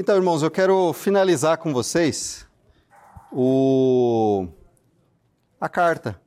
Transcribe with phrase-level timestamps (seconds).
[0.00, 2.48] Então, irmãos, eu quero finalizar com vocês
[3.30, 4.48] o...
[5.60, 6.18] a carta.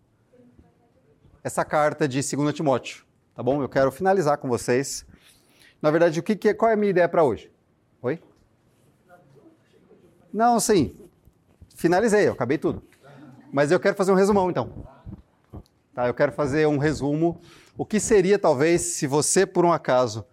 [1.43, 3.63] Essa carta de 2 Timóteo, tá bom?
[3.63, 5.07] Eu quero finalizar com vocês.
[5.81, 7.51] Na verdade, o que, que é, qual é a minha ideia para hoje?
[8.03, 8.21] Oi?
[10.31, 10.95] Não, sim.
[11.75, 12.83] Finalizei, eu acabei tudo.
[13.51, 14.85] Mas eu quero fazer um resumão, então.
[15.95, 17.41] Tá, eu quero fazer um resumo.
[17.75, 20.23] O que seria, talvez, se você, por um acaso,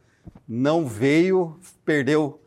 [0.46, 2.39] não veio, perdeu.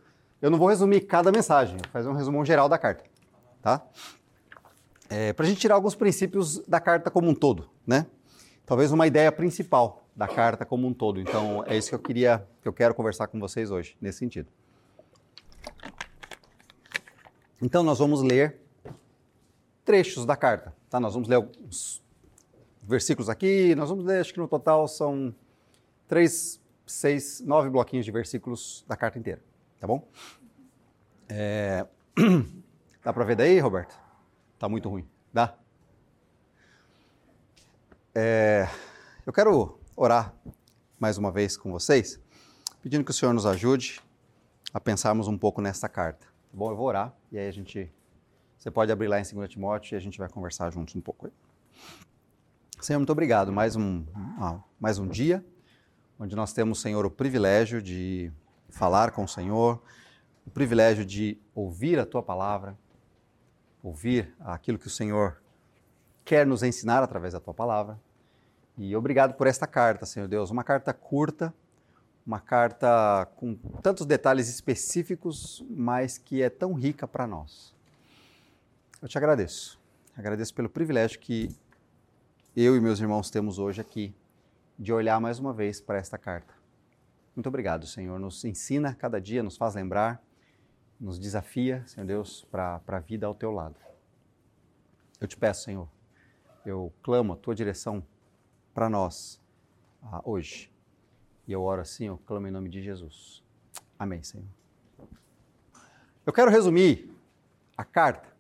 [0.44, 3.06] Eu não vou resumir cada mensagem, vou fazer um resumo geral da carta.
[3.62, 3.82] Tá?
[5.10, 8.08] É, Para a gente tirar alguns princípios da carta como um todo, né?
[8.66, 11.22] Talvez uma ideia principal da carta como um todo.
[11.22, 14.50] Então, é isso que eu queria, que eu quero conversar com vocês hoje, nesse sentido.
[17.62, 18.60] Então, nós vamos ler
[19.86, 21.00] trechos da carta, tá?
[21.00, 22.04] Nós vamos ler alguns
[22.82, 25.34] versículos aqui, nós vamos ler, acho que no total são
[26.06, 29.42] três, seis, nove bloquinhos de versículos da carta inteira,
[29.84, 30.08] tá bom?
[31.28, 31.86] É...
[33.04, 34.00] Dá para ver daí, Roberto?
[34.58, 35.06] Tá muito ruim.
[35.34, 35.58] Dá?
[38.16, 38.66] É...
[39.26, 40.34] Eu quero orar
[40.98, 42.18] mais uma vez com vocês,
[42.82, 44.00] pedindo que o Senhor nos ajude
[44.74, 46.28] a pensarmos um pouco nesta carta.
[46.28, 47.92] Tá bom, eu vou orar e aí a gente.
[48.58, 51.30] Você pode abrir lá em 2 Timóteo e a gente vai conversar juntos um pouco.
[52.80, 53.52] Senhor, muito obrigado.
[53.52, 54.06] Mais um,
[54.80, 55.44] mais um dia
[56.18, 58.32] onde nós temos, Senhor, o privilégio de
[58.74, 59.82] falar com o Senhor,
[60.46, 62.78] o privilégio de ouvir a tua palavra,
[63.82, 65.42] ouvir aquilo que o Senhor
[66.26, 68.00] quer nos ensinar através da tua palavra.
[68.76, 71.54] E obrigado por esta carta, Senhor Deus, uma carta curta,
[72.26, 77.76] uma carta com tantos detalhes específicos, mas que é tão rica para nós.
[79.02, 79.80] Eu te agradeço.
[80.18, 81.56] Agradeço pelo privilégio que
[82.56, 84.16] eu e meus irmãos temos hoje aqui
[84.80, 86.63] de olhar mais uma vez para esta carta.
[87.36, 88.20] Muito obrigado, Senhor.
[88.20, 90.24] Nos ensina cada dia, nos faz lembrar,
[91.00, 93.76] nos desafia, Senhor Deus, para a vida ao teu lado.
[95.20, 95.90] Eu te peço, Senhor,
[96.66, 98.06] eu clamo a tua direção
[98.74, 99.42] para nós
[100.02, 100.72] ah, hoje.
[101.48, 103.44] E eu oro assim, eu clamo em nome de Jesus.
[103.98, 104.48] Amém, Senhor.
[106.26, 107.12] Eu quero resumir
[107.76, 108.34] a carta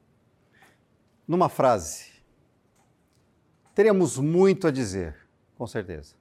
[1.27, 2.11] numa frase.
[3.73, 5.17] Teríamos muito a dizer,
[5.57, 6.15] com certeza,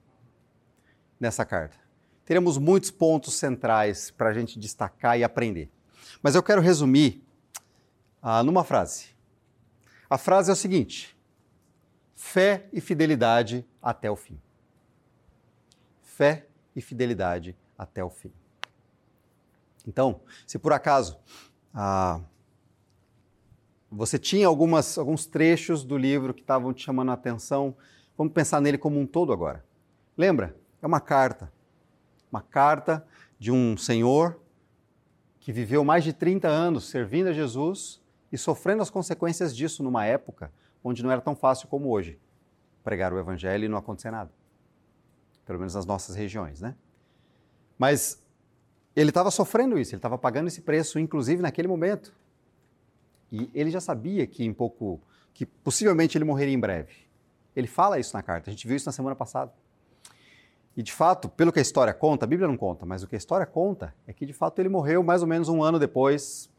[1.19, 1.82] nessa carta.
[2.25, 5.69] Teríamos muitos pontos centrais para a gente destacar e aprender.
[6.21, 7.23] Mas eu quero resumir
[8.21, 9.07] ah, numa frase.
[10.09, 11.17] A frase é o seguinte:
[12.15, 14.39] fé e fidelidade até o fim.
[16.01, 18.31] Fé e fidelidade até o fim.
[19.85, 21.19] Então, se por acaso
[21.73, 22.21] ah,
[23.91, 27.75] você tinha algumas, alguns trechos do livro que estavam te chamando a atenção,
[28.17, 29.63] vamos pensar nele como um todo agora.
[30.17, 30.55] Lembra?
[30.81, 31.51] É uma carta.
[32.33, 33.05] Uma carta
[33.37, 34.39] de um senhor
[35.39, 38.01] que viveu mais de 30 anos servindo a Jesus
[38.31, 40.51] e sofrendo as consequências disso numa época
[40.83, 42.19] onde não era tão fácil como hoje
[42.83, 44.31] pregar o evangelho e não acontecer nada.
[45.45, 46.73] Pelo menos nas nossas regiões, né?
[47.77, 48.19] Mas
[48.95, 52.15] ele estava sofrendo isso, ele estava pagando esse preço, inclusive naquele momento.
[53.31, 54.99] E ele já sabia que em pouco,
[55.35, 56.95] que possivelmente ele morreria em breve.
[57.55, 59.53] Ele fala isso na carta, a gente viu isso na semana passada.
[60.75, 63.15] E de fato, pelo que a história conta, a Bíblia não conta, mas o que
[63.15, 66.49] a história conta é que de fato ele morreu mais ou menos um ano depois,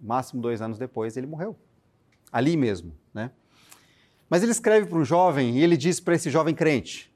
[0.00, 1.56] máximo dois anos depois, ele morreu.
[2.32, 3.30] Ali mesmo, né?
[4.28, 7.12] Mas ele escreve para um jovem e ele diz para esse jovem crente: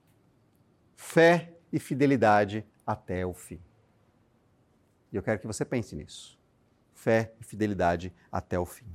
[0.97, 3.61] fé e fidelidade até o fim.
[5.13, 6.39] E eu quero que você pense nisso.
[6.93, 8.87] Fé e fidelidade até o fim.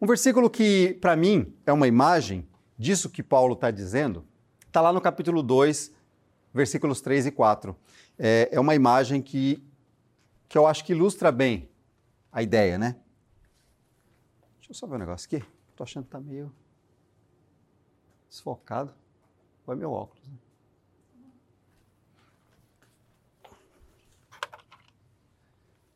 [0.00, 4.26] Um versículo que, para mim, é uma imagem disso que Paulo está dizendo,
[4.66, 5.94] está lá no capítulo 2,
[6.54, 7.76] versículos 3 e 4.
[8.16, 9.60] É, é uma imagem que,
[10.48, 11.68] que eu acho que ilustra bem
[12.30, 12.96] a ideia, né?
[14.58, 15.44] Deixa eu só ver um negócio aqui.
[15.70, 16.54] Estou achando que está meio
[18.30, 18.94] desfocado.
[19.66, 20.24] Vai meu óculos.
[20.28, 20.38] Né?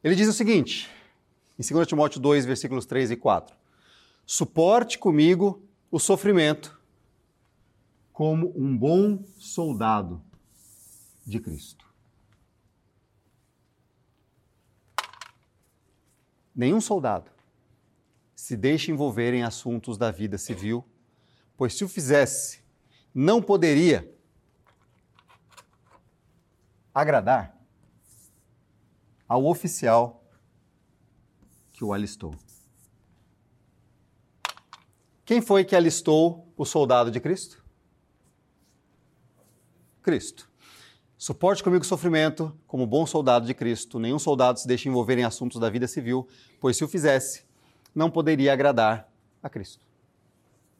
[0.02, 0.90] Ele diz o seguinte,
[1.58, 3.56] em 2 Timóteo 2, versículos 3 e 4:
[4.26, 6.80] Suporte comigo o sofrimento
[8.12, 10.22] como um bom soldado
[11.28, 11.86] de Cristo.
[16.54, 17.30] Nenhum soldado
[18.34, 20.84] se deixa envolver em assuntos da vida civil,
[21.56, 22.62] pois se o fizesse,
[23.14, 24.10] não poderia
[26.94, 27.56] agradar
[29.28, 30.24] ao oficial
[31.72, 32.34] que o alistou.
[35.24, 37.62] Quem foi que alistou o soldado de Cristo?
[40.02, 40.48] Cristo.
[41.18, 43.98] Suporte comigo o sofrimento, como bom soldado de Cristo.
[43.98, 46.28] Nenhum soldado se deixa envolver em assuntos da vida civil,
[46.60, 47.44] pois se o fizesse,
[47.92, 49.10] não poderia agradar
[49.42, 49.80] a Cristo,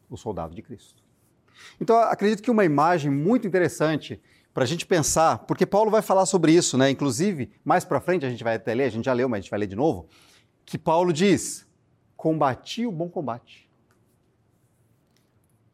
[0.09, 1.03] o soldado de Cristo.
[1.79, 4.17] Então, acredito que uma imagem muito interessante
[4.53, 6.89] para a gente pensar, porque Paulo vai falar sobre isso, né?
[6.89, 9.41] Inclusive, mais para frente a gente vai até ler, a gente já leu, mas a
[9.41, 10.07] gente vai ler de novo,
[10.65, 11.67] que Paulo diz:
[12.15, 13.68] combati o bom combate.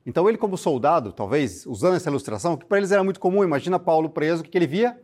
[0.05, 3.79] Então, ele, como soldado, talvez, usando essa ilustração, que para eles era muito comum, imagina
[3.79, 5.01] Paulo preso, o que, ele via?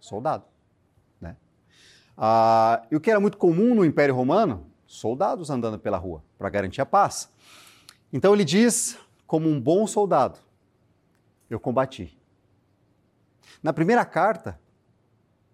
[0.00, 0.44] Soldado.
[1.20, 1.36] Né?
[2.16, 4.66] Ah, e o que era muito comum no Império Romano?
[4.86, 7.30] Soldados andando pela rua, para garantir a paz.
[8.10, 10.38] Então, ele diz, como um bom soldado,
[11.50, 12.18] eu combati.
[13.62, 14.58] Na primeira carta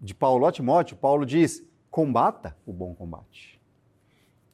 [0.00, 3.60] de Paulo a Timóteo, Paulo diz: combata o bom combate.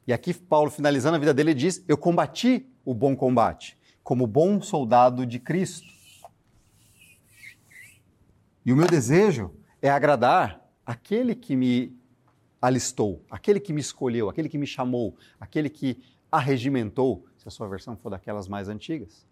[0.07, 4.61] E aqui, Paulo, finalizando a vida dele, diz: Eu combati o bom combate como bom
[4.61, 5.87] soldado de Cristo.
[8.65, 9.51] E o meu desejo
[9.81, 11.97] é agradar aquele que me
[12.61, 16.01] alistou, aquele que me escolheu, aquele que me chamou, aquele que
[16.31, 19.27] arregimentou, se a sua versão for daquelas mais antigas.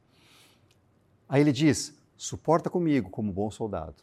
[1.29, 4.03] Aí ele diz: suporta comigo como bom soldado.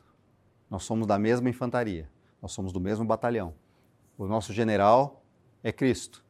[0.70, 2.10] Nós somos da mesma infantaria,
[2.42, 3.54] nós somos do mesmo batalhão.
[4.18, 5.24] O nosso general
[5.64, 6.24] é Cristo.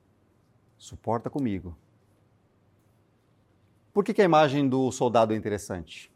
[0.78, 1.76] Suporta comigo
[3.98, 6.12] por que, que a imagem do soldado é interessante?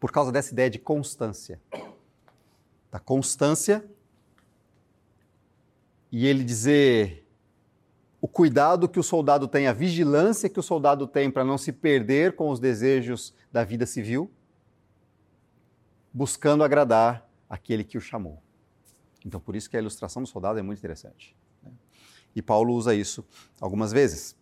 [0.00, 1.60] Por causa dessa ideia de constância.
[2.90, 3.86] Da constância
[6.10, 7.28] e ele dizer
[8.22, 11.72] o cuidado que o soldado tem, a vigilância que o soldado tem para não se
[11.72, 14.30] perder com os desejos da vida civil,
[16.10, 18.42] buscando agradar aquele que o chamou.
[19.26, 21.36] Então, por isso que a ilustração do soldado é muito interessante.
[21.62, 21.70] Né?
[22.34, 23.22] E Paulo usa isso
[23.60, 24.37] algumas vezes.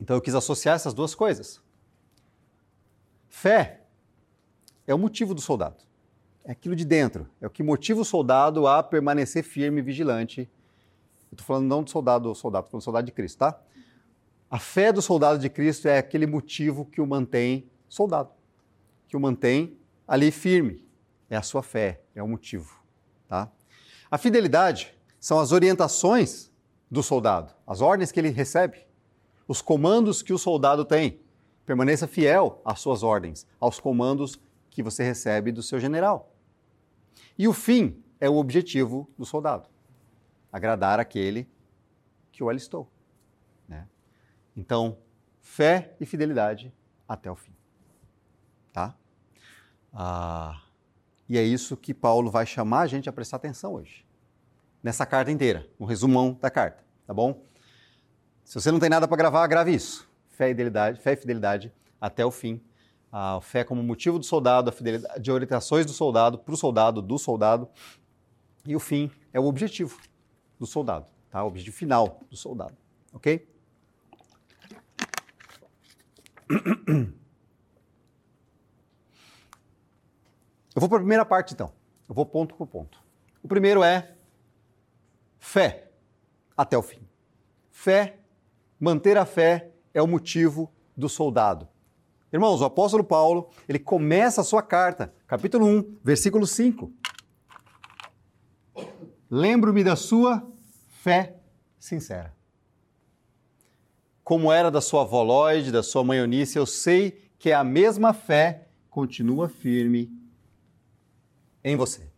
[0.00, 1.60] Então eu quis associar essas duas coisas.
[3.28, 3.82] Fé
[4.86, 5.84] é o motivo do soldado.
[6.44, 7.28] É aquilo de dentro.
[7.40, 10.48] É o que motiva o soldado a permanecer firme e vigilante.
[11.30, 13.60] Eu estou falando não do soldado, soldado, estou falando do soldado de Cristo, tá?
[14.48, 18.30] A fé do soldado de Cristo é aquele motivo que o mantém soldado,
[19.08, 19.76] que o mantém
[20.06, 20.86] ali firme.
[21.28, 22.80] É a sua fé, é o motivo,
[23.26, 23.50] tá?
[24.08, 26.52] A fidelidade são as orientações
[26.88, 28.85] do soldado, as ordens que ele recebe
[29.46, 31.20] os comandos que o soldado tem.
[31.64, 34.38] Permaneça fiel às suas ordens, aos comandos
[34.70, 36.32] que você recebe do seu general.
[37.38, 39.68] E o fim é o objetivo do soldado:
[40.52, 41.48] agradar aquele
[42.30, 42.88] que o alistou.
[43.68, 43.88] Né?
[44.56, 44.98] Então,
[45.40, 46.72] fé e fidelidade
[47.08, 47.54] até o fim.
[48.72, 48.94] Tá?
[49.92, 50.60] Ah,
[51.28, 54.06] e é isso que Paulo vai chamar a gente a prestar atenção hoje.
[54.82, 57.42] Nessa carta inteira, um resumão da carta, tá bom?
[58.46, 60.08] Se você não tem nada para gravar, grave isso.
[60.28, 62.62] Fé e fidelidade, fé e fidelidade até o fim.
[63.10, 67.02] A fé como motivo do soldado, a fidelidade de orientações do soldado, para o soldado,
[67.02, 67.68] do soldado.
[68.64, 70.00] E o fim é o objetivo
[70.60, 71.42] do soldado, tá?
[71.42, 72.76] O objetivo final do soldado,
[73.12, 73.52] ok?
[80.72, 81.72] Eu vou para a primeira parte, então.
[82.08, 83.02] Eu vou ponto por ponto.
[83.42, 84.14] O primeiro é
[85.40, 85.90] fé
[86.56, 87.00] até o fim.
[87.72, 88.20] Fé
[88.78, 91.68] Manter a fé é o motivo do soldado.
[92.32, 96.92] Irmãos, o apóstolo Paulo, ele começa a sua carta, capítulo 1, versículo 5.
[99.30, 100.46] Lembro-me da sua
[101.02, 101.36] fé
[101.78, 102.34] sincera.
[104.22, 108.12] Como era da sua avó Lloyd, da sua mãe Eunice, eu sei que a mesma
[108.12, 110.10] fé continua firme
[111.62, 112.15] em você.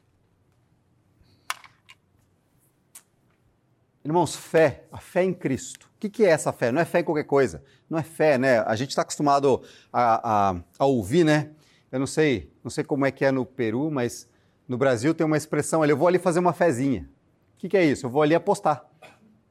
[4.09, 5.87] Irmãos, fé, a fé em Cristo.
[5.95, 6.73] O que, é essa fé?
[6.73, 7.63] Não é fé em qualquer coisa.
[7.91, 8.61] Não é fé, né?
[8.61, 9.63] A gente está acostumado
[9.93, 11.51] a, a, a, ouvir, né?
[11.93, 14.27] Eu não sei, não sei como é que é no Peru, mas
[14.67, 17.07] no Brasil tem uma expressão ali, eu vou ali fazer uma fezinha.
[17.55, 18.07] O que é isso?
[18.07, 18.83] Eu vou ali apostar,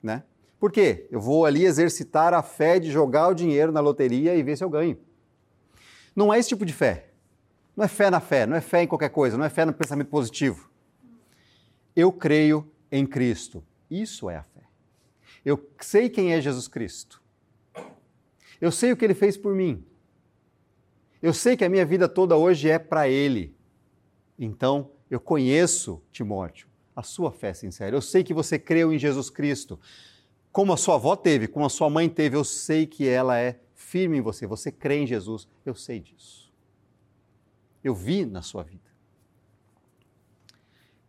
[0.02, 0.24] né?
[0.60, 1.08] Por quê?
[1.12, 4.64] Eu vou ali exercitar a fé de jogar o dinheiro na loteria e ver se
[4.64, 4.98] eu ganho.
[6.16, 7.10] Não é esse tipo de fé.
[7.76, 9.74] Não é fé na fé, não é fé em qualquer coisa, não é fé no
[9.74, 10.68] pensamento positivo.
[11.96, 13.64] Eu creio em Cristo.
[13.90, 14.64] Isso é a fé.
[15.46, 17.22] Eu sei quem é Jesus Cristo.
[18.60, 19.86] Eu sei o que ele fez por mim.
[21.22, 23.56] Eu sei que a minha vida toda hoje é para ele.
[24.38, 27.96] Então, eu conheço, Timóteo, a sua fé sincera.
[27.96, 29.80] Eu sei que você creu em Jesus Cristo.
[30.52, 33.60] Como a sua avó teve, como a sua mãe teve, eu sei que ela é
[33.74, 34.46] firme em você.
[34.48, 35.48] Você crê em Jesus.
[35.66, 36.52] Eu sei disso.
[37.84, 38.88] Eu vi na sua vida.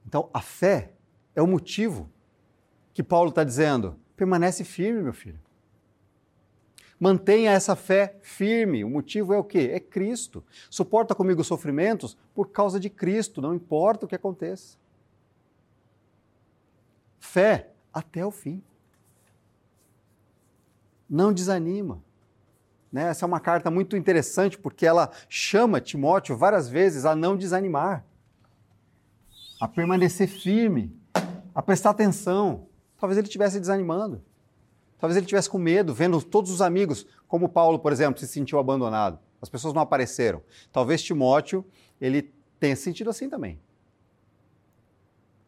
[0.06, 0.92] Então, a fé
[1.34, 2.10] é o motivo
[2.98, 5.38] que Paulo está dizendo: permanece firme, meu filho.
[6.98, 8.82] Mantenha essa fé firme.
[8.82, 9.70] O motivo é o quê?
[9.72, 10.44] É Cristo.
[10.68, 14.76] Suporta comigo os sofrimentos por causa de Cristo, não importa o que aconteça.
[17.20, 18.60] Fé até o fim.
[21.08, 22.02] Não desanima.
[22.90, 23.10] Né?
[23.10, 28.04] Essa é uma carta muito interessante porque ela chama Timóteo várias vezes a não desanimar,
[29.60, 30.92] a permanecer firme,
[31.54, 32.66] a prestar atenção.
[32.98, 34.22] Talvez ele estivesse desanimando.
[34.98, 38.58] Talvez ele estivesse com medo, vendo todos os amigos, como Paulo, por exemplo, se sentiu
[38.58, 39.18] abandonado.
[39.40, 40.42] As pessoas não apareceram.
[40.72, 41.64] Talvez Timóteo,
[42.00, 43.60] ele tenha se sentido assim também.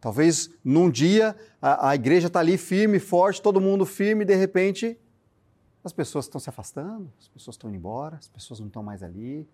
[0.01, 4.35] Talvez num dia a, a igreja está ali firme, forte, todo mundo firme, e de
[4.35, 4.99] repente
[5.83, 9.03] as pessoas estão se afastando, as pessoas estão indo embora, as pessoas não estão mais
[9.03, 9.47] ali,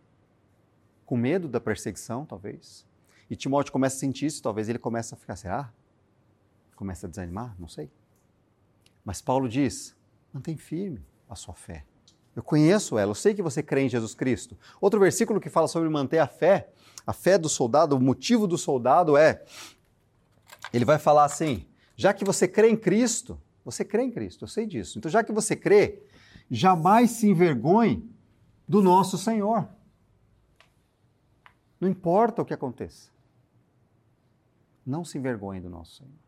[1.05, 2.85] com medo da perseguição, talvez.
[3.31, 5.73] E Timóteo começa a sentir isso, talvez ele comece a ficar, será?
[6.77, 7.91] Começa a desanimar, não sei.
[9.05, 9.97] Mas Paulo diz:
[10.33, 11.85] mantém firme a sua fé.
[12.37, 14.59] Eu conheço ela, eu sei que você crê em Jesus Cristo.
[14.79, 16.69] Outro versículo que fala sobre manter a fé,
[17.07, 19.43] a fé do soldado, o motivo do soldado é:
[20.71, 21.67] ele vai falar assim,
[21.97, 24.99] já que você crê em Cristo, você crê em Cristo, eu sei disso.
[24.99, 26.03] Então, já que você crê,
[26.51, 28.07] jamais se envergonhe
[28.69, 29.67] do nosso Senhor.
[31.81, 33.11] Não importa o que aconteça.
[34.85, 36.26] Não se envergonhe do nosso Senhor.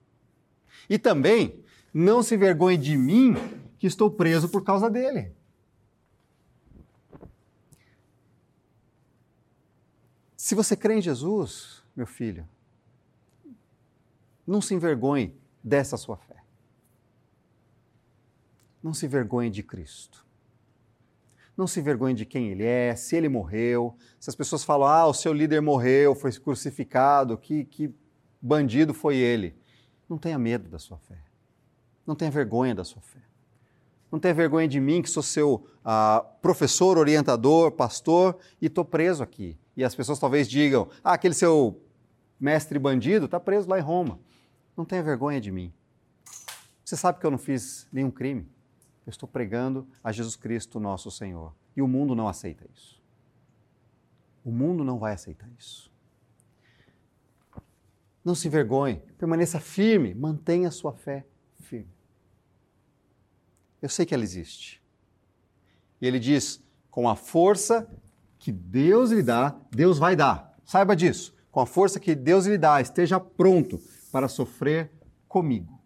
[0.88, 3.34] E também, não se envergonhe de mim,
[3.78, 5.32] que estou preso por causa dele.
[10.37, 12.48] Se você crê em Jesus, meu filho,
[14.46, 16.37] não se envergonhe dessa sua fé.
[18.82, 20.25] Não se envergonhe de Cristo.
[21.56, 23.96] Não se envergonhe de quem ele é, se ele morreu.
[24.18, 27.92] Se as pessoas falam, ah, o seu líder morreu, foi crucificado, que, que
[28.40, 29.54] bandido foi ele.
[30.08, 31.18] Não tenha medo da sua fé.
[32.06, 33.20] Não tenha vergonha da sua fé.
[34.10, 39.22] Não tenha vergonha de mim, que sou seu ah, professor, orientador, pastor, e estou preso
[39.22, 39.58] aqui.
[39.76, 41.80] E as pessoas talvez digam: ah, aquele seu
[42.40, 44.18] mestre bandido está preso lá em Roma.
[44.76, 45.72] Não tenha vergonha de mim.
[46.84, 48.48] Você sabe que eu não fiz nenhum crime.
[49.04, 51.54] Eu estou pregando a Jesus Cristo, nosso Senhor.
[51.76, 53.02] E o mundo não aceita isso.
[54.44, 55.88] O mundo não vai aceitar isso.
[58.28, 61.26] Não se envergonhe, permaneça firme, mantenha sua fé
[61.61, 61.90] firme.
[63.80, 64.82] Eu sei que ela existe.
[65.99, 67.90] E ele diz: com a força
[68.38, 70.54] que Deus lhe dá, Deus vai dar.
[70.62, 71.35] Saiba disso.
[71.50, 73.80] Com a força que Deus lhe dá, esteja pronto
[74.12, 74.92] para sofrer
[75.26, 75.80] comigo.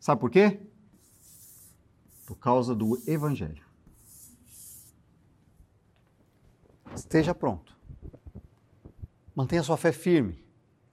[0.00, 0.60] Sabe por quê?
[2.26, 3.64] Por causa do Evangelho.
[6.92, 7.78] Esteja pronto.
[9.32, 10.47] Mantenha sua fé firme.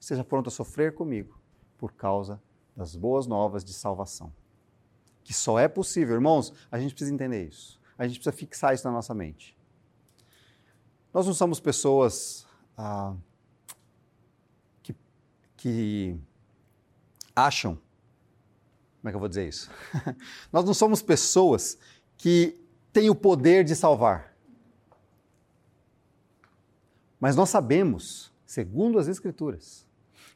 [0.05, 1.35] Esteja pronto a sofrer comigo
[1.79, 2.39] por causa
[2.77, 4.31] das boas novas de salvação.
[5.23, 7.81] Que só é possível, irmãos, a gente precisa entender isso.
[7.97, 9.57] A gente precisa fixar isso na nossa mente.
[11.11, 12.45] Nós não somos pessoas
[12.77, 13.15] ah,
[14.83, 14.95] que,
[15.57, 16.15] que
[17.35, 17.73] acham.
[17.73, 19.71] Como é que eu vou dizer isso?
[20.53, 21.79] Nós não somos pessoas
[22.15, 24.37] que têm o poder de salvar.
[27.19, 29.84] Mas nós sabemos, segundo as Escrituras,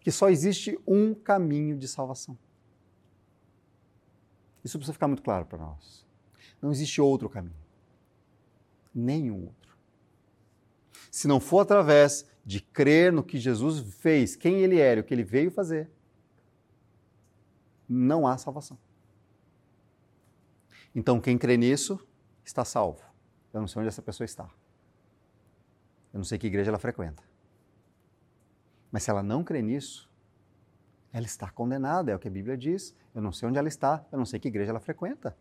[0.09, 2.35] que só existe um caminho de salvação.
[4.63, 6.03] Isso precisa ficar muito claro para nós.
[6.59, 7.55] Não existe outro caminho.
[8.91, 9.77] Nenhum outro.
[11.11, 15.13] Se não for através de crer no que Jesus fez, quem ele era, o que
[15.13, 15.87] ele veio fazer,
[17.87, 18.79] não há salvação.
[20.95, 21.99] Então, quem crê nisso
[22.43, 23.03] está salvo.
[23.53, 24.49] Eu não sei onde essa pessoa está.
[26.11, 27.28] Eu não sei que igreja ela frequenta.
[28.91, 30.09] Mas se ela não crê nisso,
[31.11, 32.95] ela está condenada, é o que a Bíblia diz.
[33.13, 35.35] Eu não sei onde ela está, eu não sei que igreja ela frequenta.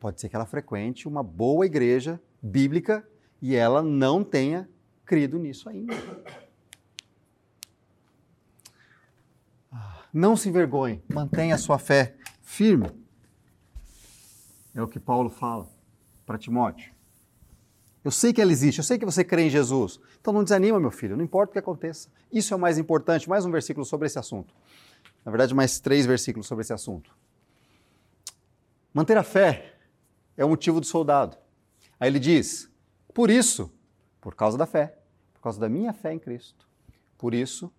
[0.00, 3.06] Pode ser que ela frequente uma boa igreja bíblica
[3.40, 4.68] e ela não tenha
[5.04, 5.94] crido nisso ainda.
[10.12, 12.88] Não se envergonhe, mantenha a sua fé firme.
[14.74, 15.68] É o que Paulo fala
[16.24, 16.93] para Timóteo.
[18.04, 19.98] Eu sei que ela existe, eu sei que você crê em Jesus.
[20.20, 22.10] Então não desanima, meu filho, não importa o que aconteça.
[22.30, 23.26] Isso é o mais importante.
[23.26, 24.54] Mais um versículo sobre esse assunto.
[25.24, 27.16] Na verdade, mais três versículos sobre esse assunto.
[28.92, 29.74] Manter a fé
[30.36, 31.38] é o motivo do soldado.
[31.98, 32.70] Aí ele diz:
[33.14, 33.72] por isso,
[34.20, 34.98] por causa da fé,
[35.32, 36.68] por causa da minha fé em Cristo,
[37.16, 37.72] por isso,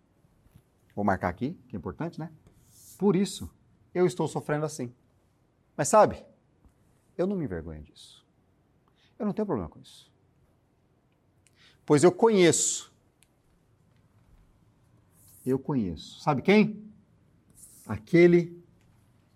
[0.96, 2.32] vou marcar aqui, que é importante, né?
[2.98, 3.48] Por isso,
[3.94, 4.91] eu estou sofrendo assim.
[5.77, 6.25] Mas sabe,
[7.15, 8.25] eu não me envergonho disso.
[9.20, 10.15] Eu não tenho problema com isso
[11.86, 12.94] pois eu conheço.
[15.46, 16.20] Eu conheço.
[16.22, 16.84] Sabe quem?
[17.86, 18.63] Aquele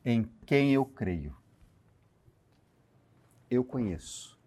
[0.03, 1.37] em quem eu creio.
[3.49, 4.37] eu conheço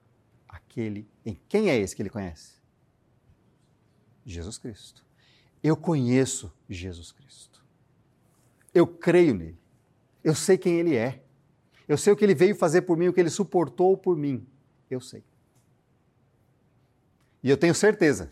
[0.49, 1.09] aquele.
[1.25, 2.55] Em quem é esse que ele conhece?
[4.25, 5.05] Jesus Cristo.
[5.63, 7.65] Eu conheço Jesus Cristo.
[8.73, 9.59] Eu creio nele.
[10.23, 11.23] Eu sei quem ele é.
[11.89, 14.47] Eu sei o que ele veio fazer por mim, o que ele suportou por mim.
[14.89, 15.25] Eu sei.
[17.43, 18.31] E eu tenho certeza.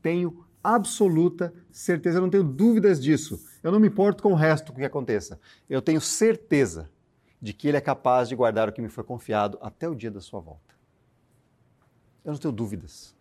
[0.00, 3.40] Tenho absoluta certeza, eu não tenho dúvidas disso.
[3.62, 5.38] Eu não me importo com o resto que aconteça.
[5.68, 6.90] Eu tenho certeza
[7.40, 10.10] de que Ele é capaz de guardar o que me foi confiado até o dia
[10.10, 10.74] da sua volta.
[12.24, 13.14] Eu não tenho dúvidas.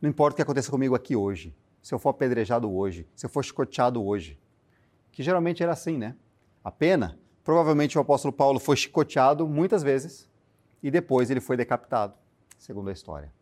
[0.00, 3.30] Não importa o que aconteça comigo aqui hoje, se eu for apedrejado hoje, se eu
[3.30, 4.38] for chicoteado hoje,
[5.10, 6.16] que geralmente era assim, né?
[6.62, 10.28] A pena, provavelmente o apóstolo Paulo foi chicoteado muitas vezes
[10.82, 12.14] e depois ele foi decapitado,
[12.58, 13.32] segundo a história.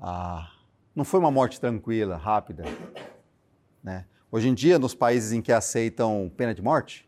[0.00, 0.50] Ah,
[0.96, 2.64] não foi uma morte tranquila, rápida.
[3.82, 4.06] Né?
[4.32, 7.06] Hoje em dia, nos países em que aceitam pena de morte,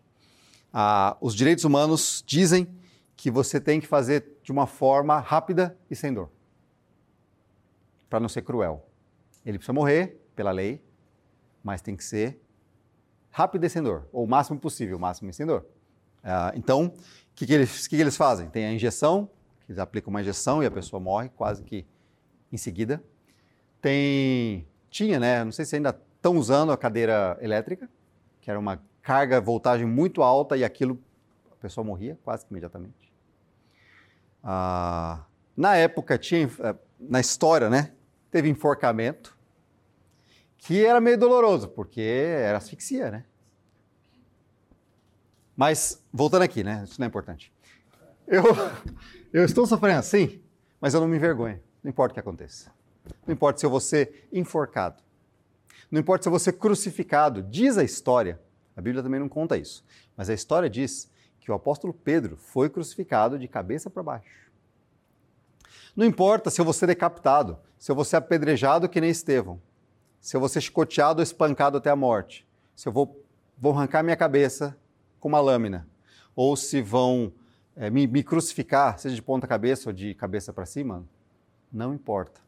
[0.71, 2.69] ah, os direitos humanos dizem
[3.17, 6.29] que você tem que fazer de uma forma rápida e sem dor,
[8.11, 8.87] para não ser cruel.
[9.47, 10.85] Ele precisa morrer pela lei,
[11.65, 12.41] mas tem que ser
[13.31, 15.65] rápido e sem dor, ou o máximo possível, o máximo e sem dor.
[16.23, 16.93] Ah, então, o
[17.35, 18.51] que, que, eles, que, que eles fazem?
[18.51, 19.31] Tem a injeção,
[19.67, 21.87] eles aplicam uma injeção e a pessoa morre quase que
[22.53, 23.03] em seguida.
[23.81, 25.43] Tem, tinha, né?
[25.43, 27.89] Não sei se ainda estão usando a cadeira elétrica,
[28.41, 31.03] que era uma carga, voltagem muito alta e aquilo,
[31.51, 33.13] a pessoa morria quase que imediatamente.
[34.45, 35.25] Ah,
[35.57, 37.93] na época tinha, eh, na história, né?
[38.31, 39.37] Teve enforcamento,
[40.59, 43.25] que era meio doloroso, porque era asfixia, né?
[45.57, 46.83] Mas, voltando aqui, né?
[46.85, 47.53] Isso não é importante.
[48.27, 48.45] Eu,
[49.33, 50.41] eu estou sofrendo assim,
[50.81, 51.61] mas eu não me envergonho.
[51.83, 52.71] Não importa o que aconteça.
[53.27, 55.03] Não importa se eu vou ser enforcado.
[55.91, 57.43] Não importa se eu vou ser crucificado.
[57.43, 58.41] Diz a história.
[58.77, 59.85] A Bíblia também não conta isso.
[60.17, 61.11] Mas a história diz
[61.41, 64.51] que o apóstolo Pedro foi crucificado de cabeça para baixo.
[65.95, 69.61] Não importa se eu vou ser decapitado, se eu vou ser apedrejado que nem Estevão,
[70.21, 73.23] se eu vou ser chicoteado ou espancado até a morte, se eu vou,
[73.59, 74.77] vou arrancar minha cabeça
[75.21, 75.87] com uma lâmina,
[76.35, 77.33] ou se vão
[77.77, 81.05] é, me, me crucificar, seja de ponta cabeça ou de cabeça para cima,
[81.73, 82.41] não importa.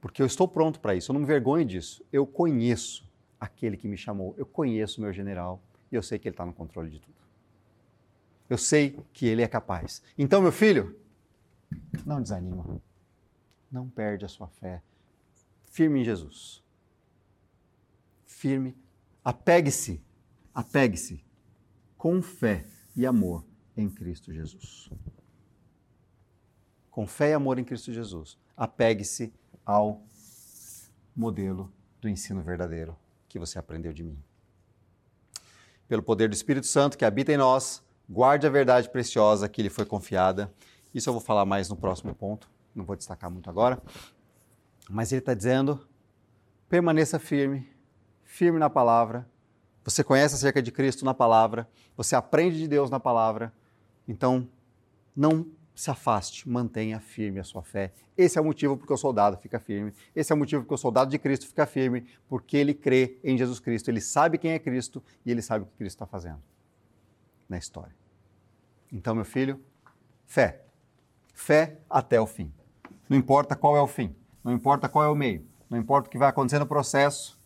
[0.00, 2.02] Porque eu estou pronto para isso, eu não me vergonho disso.
[2.12, 5.60] Eu conheço aquele que me chamou, eu conheço o meu general
[5.92, 7.14] e eu sei que ele está no controle de tudo.
[8.48, 10.02] Eu sei que ele é capaz.
[10.16, 10.98] Então, meu filho,
[12.04, 12.80] não desanima.
[13.70, 14.82] Não perde a sua fé.
[15.70, 16.62] Firme em Jesus.
[18.26, 18.76] Firme.
[19.24, 20.02] Apegue-se.
[20.52, 21.22] Apegue-se
[21.96, 23.44] com fé e amor
[23.76, 24.90] em Cristo Jesus
[27.00, 29.32] com fé e amor em Cristo Jesus, apegue-se
[29.64, 30.02] ao
[31.16, 32.94] modelo do ensino verdadeiro
[33.26, 34.22] que você aprendeu de mim.
[35.88, 39.70] Pelo poder do Espírito Santo que habita em nós, guarde a verdade preciosa que lhe
[39.70, 40.52] foi confiada.
[40.92, 43.82] Isso eu vou falar mais no próximo ponto, não vou destacar muito agora.
[44.90, 45.80] Mas ele está dizendo:
[46.68, 47.66] permaneça firme,
[48.24, 49.26] firme na palavra.
[49.84, 53.54] Você conhece acerca de Cristo na palavra, você aprende de Deus na palavra,
[54.06, 54.46] então
[55.16, 55.46] não
[55.80, 57.92] se afaste, mantenha firme a sua fé.
[58.16, 59.94] Esse é o motivo porque o soldado fica firme.
[60.14, 63.38] Esse é o motivo porque o soldado de Cristo fica firme, porque ele crê em
[63.38, 63.88] Jesus Cristo.
[63.88, 66.42] Ele sabe quem é Cristo e ele sabe o que Cristo está fazendo
[67.48, 67.94] na história.
[68.92, 69.58] Então, meu filho,
[70.26, 70.62] fé.
[71.32, 72.52] Fé até o fim.
[73.08, 74.14] Não importa qual é o fim,
[74.44, 77.40] não importa qual é o meio, não importa o que vai acontecer no processo.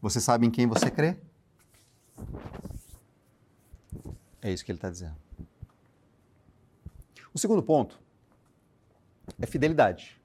[0.00, 1.18] Você sabe em quem você crê?
[4.40, 5.16] É isso que ele está dizendo.
[7.34, 8.00] O segundo ponto
[9.40, 10.20] é fidelidade,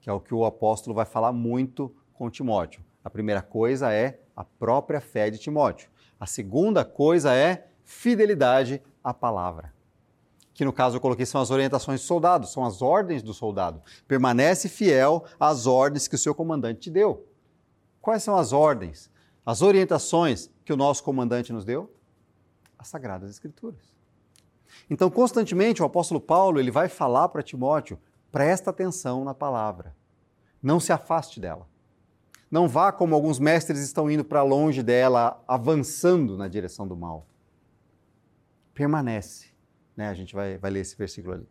[0.00, 2.82] que é o que o apóstolo vai falar muito com Timóteo.
[3.04, 5.90] A primeira coisa é a própria fé de Timóteo.
[6.18, 9.72] A segunda coisa é fidelidade à palavra.
[10.52, 13.82] Que no caso eu coloquei são as orientações do soldado, são as ordens do soldado.
[14.06, 17.26] Permanece fiel às ordens que o seu comandante te deu.
[18.00, 19.10] Quais são as ordens,
[19.44, 21.90] as orientações que o nosso comandante nos deu?
[22.80, 23.94] As Sagradas Escrituras.
[24.88, 27.98] Então, constantemente, o apóstolo Paulo ele vai falar para Timóteo:
[28.32, 29.94] presta atenção na palavra,
[30.62, 31.68] não se afaste dela.
[32.50, 37.26] Não vá como alguns mestres estão indo para longe dela, avançando na direção do mal.
[38.74, 39.50] Permanece.
[39.96, 40.08] Né?
[40.08, 41.48] A gente vai, vai ler esse versículo ali.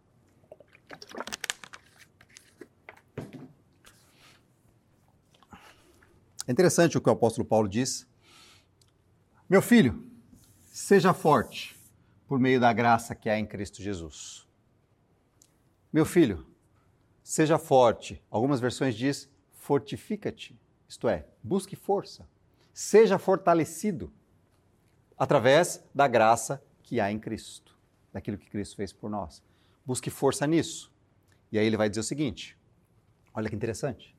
[6.45, 8.05] É interessante o que o apóstolo Paulo diz.
[9.49, 10.08] Meu filho,
[10.81, 11.77] Seja forte
[12.25, 14.47] por meio da graça que há em Cristo Jesus.
[15.91, 16.47] Meu filho,
[17.21, 18.23] seja forte.
[18.31, 22.25] Algumas versões diz fortifica-te, isto é, busque força.
[22.73, 24.09] Seja fortalecido.
[25.17, 27.77] através da graça que há em Cristo,
[28.13, 29.43] daquilo que Cristo fez por nós.
[29.85, 30.89] Busque força nisso.
[31.51, 32.57] E aí ele vai dizer o seguinte:
[33.33, 34.15] olha que interessante.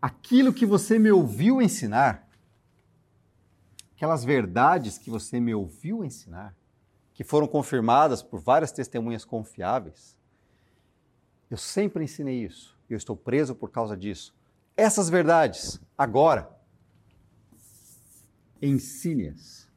[0.00, 2.26] Aquilo que você me ouviu ensinar,
[4.00, 6.56] aquelas verdades que você me ouviu ensinar,
[7.12, 10.16] que foram confirmadas por várias testemunhas confiáveis,
[11.50, 12.74] eu sempre ensinei isso.
[12.88, 14.34] Eu estou preso por causa disso.
[14.74, 16.50] Essas verdades, agora,
[18.62, 19.68] ensine-as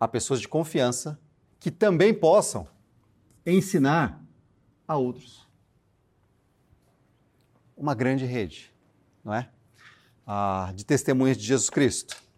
[0.00, 1.20] a pessoas de confiança
[1.60, 2.66] que também possam
[3.46, 4.20] ensinar
[4.88, 5.48] a outros.
[7.76, 8.74] Uma grande rede,
[9.22, 9.48] não é?
[10.26, 12.29] Ah, de testemunhas de Jesus Cristo.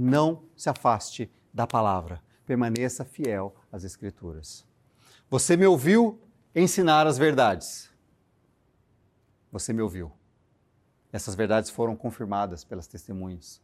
[0.00, 4.64] Não se afaste da palavra, permaneça fiel às Escrituras.
[5.28, 6.22] Você me ouviu
[6.54, 7.90] ensinar as verdades.
[9.50, 10.12] Você me ouviu.
[11.12, 13.60] Essas verdades foram confirmadas pelas testemunhas.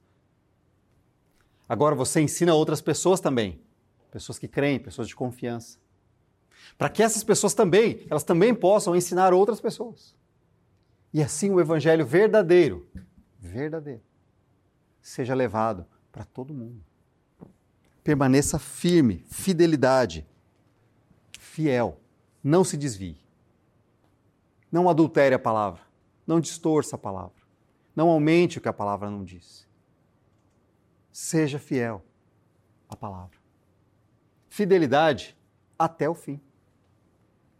[1.68, 3.62] Agora você ensina outras pessoas também,
[4.10, 5.78] pessoas que creem, pessoas de confiança,
[6.76, 10.16] para que essas pessoas também, elas também possam ensinar outras pessoas.
[11.12, 12.88] E assim o evangelho verdadeiro,
[13.38, 14.02] verdadeiro,
[15.00, 16.80] seja levado para todo mundo.
[18.02, 20.26] Permaneça firme, fidelidade,
[21.38, 22.00] fiel,
[22.42, 23.18] não se desvie.
[24.72, 25.82] Não adultere a palavra,
[26.26, 27.42] não distorça a palavra,
[27.94, 29.64] não aumente o que a palavra não disse
[31.14, 32.04] seja fiel
[32.88, 33.38] à palavra.
[34.48, 35.38] Fidelidade
[35.78, 36.40] até o fim.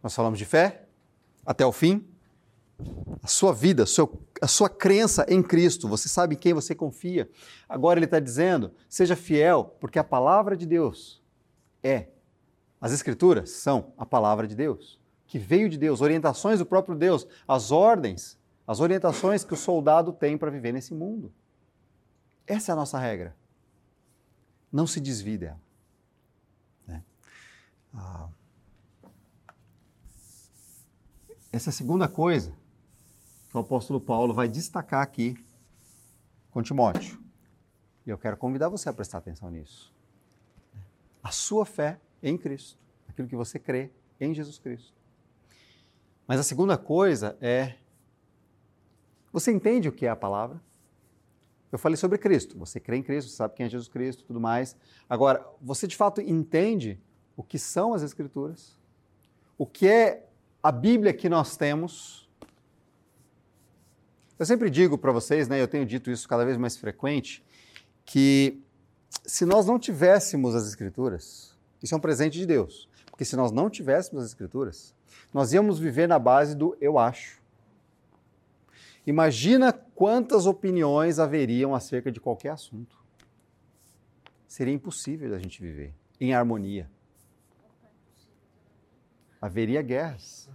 [0.03, 0.85] Nós falamos de fé
[1.45, 2.05] até o fim.
[3.21, 4.11] A sua vida, a sua,
[4.41, 7.29] a sua crença em Cristo, você sabe em quem você confia.
[7.67, 11.21] Agora ele está dizendo: seja fiel, porque a palavra de Deus
[11.83, 12.09] é.
[12.79, 17.25] As Escrituras são a palavra de Deus, que veio de Deus, orientações do próprio Deus,
[17.47, 21.33] as ordens, as orientações que o soldado tem para viver nesse mundo.
[22.45, 23.35] Essa é a nossa regra
[24.75, 25.61] não se desvie dela.
[26.85, 27.01] Né?
[27.93, 28.27] Ah,
[31.49, 32.53] essa é a segunda coisa
[33.59, 35.37] o apóstolo Paulo vai destacar aqui
[36.51, 37.19] com Timóteo.
[38.05, 39.93] E eu quero convidar você a prestar atenção nisso.
[41.23, 44.93] A sua fé em Cristo, aquilo que você crê em Jesus Cristo.
[46.27, 47.75] Mas a segunda coisa é:
[49.31, 50.61] você entende o que é a palavra?
[51.71, 52.57] Eu falei sobre Cristo.
[52.57, 54.77] Você crê em Cristo, você sabe quem é Jesus Cristo tudo mais.
[55.09, 56.99] Agora, você de fato entende
[57.35, 58.77] o que são as Escrituras?
[59.57, 60.29] O que é
[60.63, 62.24] a Bíblia que nós temos?
[64.37, 67.43] Eu sempre digo para vocês, né, eu tenho dito isso cada vez mais frequente,
[68.03, 68.61] que
[69.25, 72.89] se nós não tivéssemos as Escrituras, isso é um presente de Deus.
[73.05, 74.93] Porque se nós não tivéssemos as Escrituras,
[75.33, 77.41] nós íamos viver na base do eu acho.
[79.07, 82.97] Imagina quantas opiniões haveriam acerca de qualquer assunto.
[84.47, 86.89] Seria impossível a gente viver em harmonia.
[89.41, 90.49] Haveria guerras,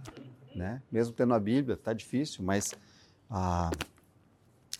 [0.53, 0.83] né?
[0.91, 2.75] Mesmo tendo a Bíblia, está difícil, mas
[3.31, 3.71] a,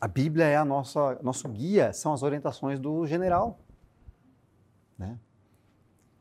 [0.01, 3.57] a Bíblia é a nossa nosso guia, são as orientações do general,
[4.97, 5.17] né?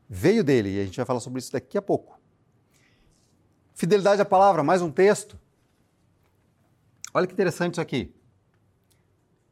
[0.07, 2.19] Veio dele e a gente vai falar sobre isso daqui a pouco.
[3.73, 5.37] Fidelidade à palavra, mais um texto.
[7.13, 8.15] Olha que interessante isso aqui.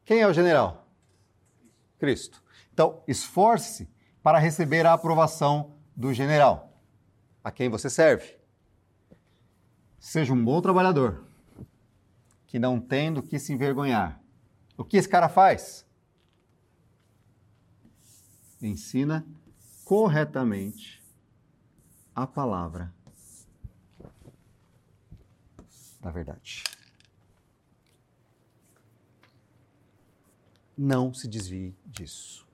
[0.05, 0.87] Quem é o general?
[1.97, 2.41] Cristo.
[2.73, 3.89] Então, esforce-se
[4.23, 6.81] para receber a aprovação do general,
[7.43, 8.37] a quem você serve.
[9.99, 11.28] Seja um bom trabalhador,
[12.49, 14.21] que não tem do que se envergonhar.
[14.75, 15.85] O que esse cara faz?
[18.61, 19.25] Ensina
[19.85, 21.01] corretamente
[22.13, 22.93] a palavra
[26.01, 26.63] da verdade.
[30.79, 32.47] não se desvie disso.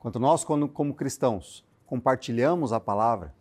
[0.00, 3.32] Quanto nós, como cristãos, compartilhamos a palavra,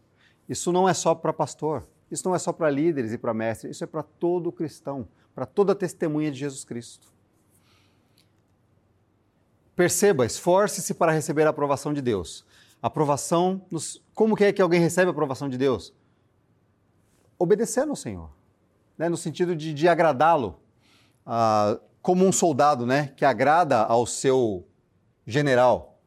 [0.47, 3.75] isso não é só para pastor, isso não é só para líderes e para mestres,
[3.75, 7.07] isso é para todo cristão, para toda testemunha de Jesus Cristo.
[9.75, 12.45] Perceba, esforce-se para receber a aprovação de Deus.
[12.81, 14.03] Aprovação, nos...
[14.13, 15.93] como que é que alguém recebe a aprovação de Deus?
[17.37, 18.29] Obedecendo ao Senhor,
[18.97, 19.07] né?
[19.07, 20.59] no sentido de, de agradá-lo.
[21.25, 24.65] Ah, como um soldado, né, que agrada ao seu
[25.25, 25.99] general.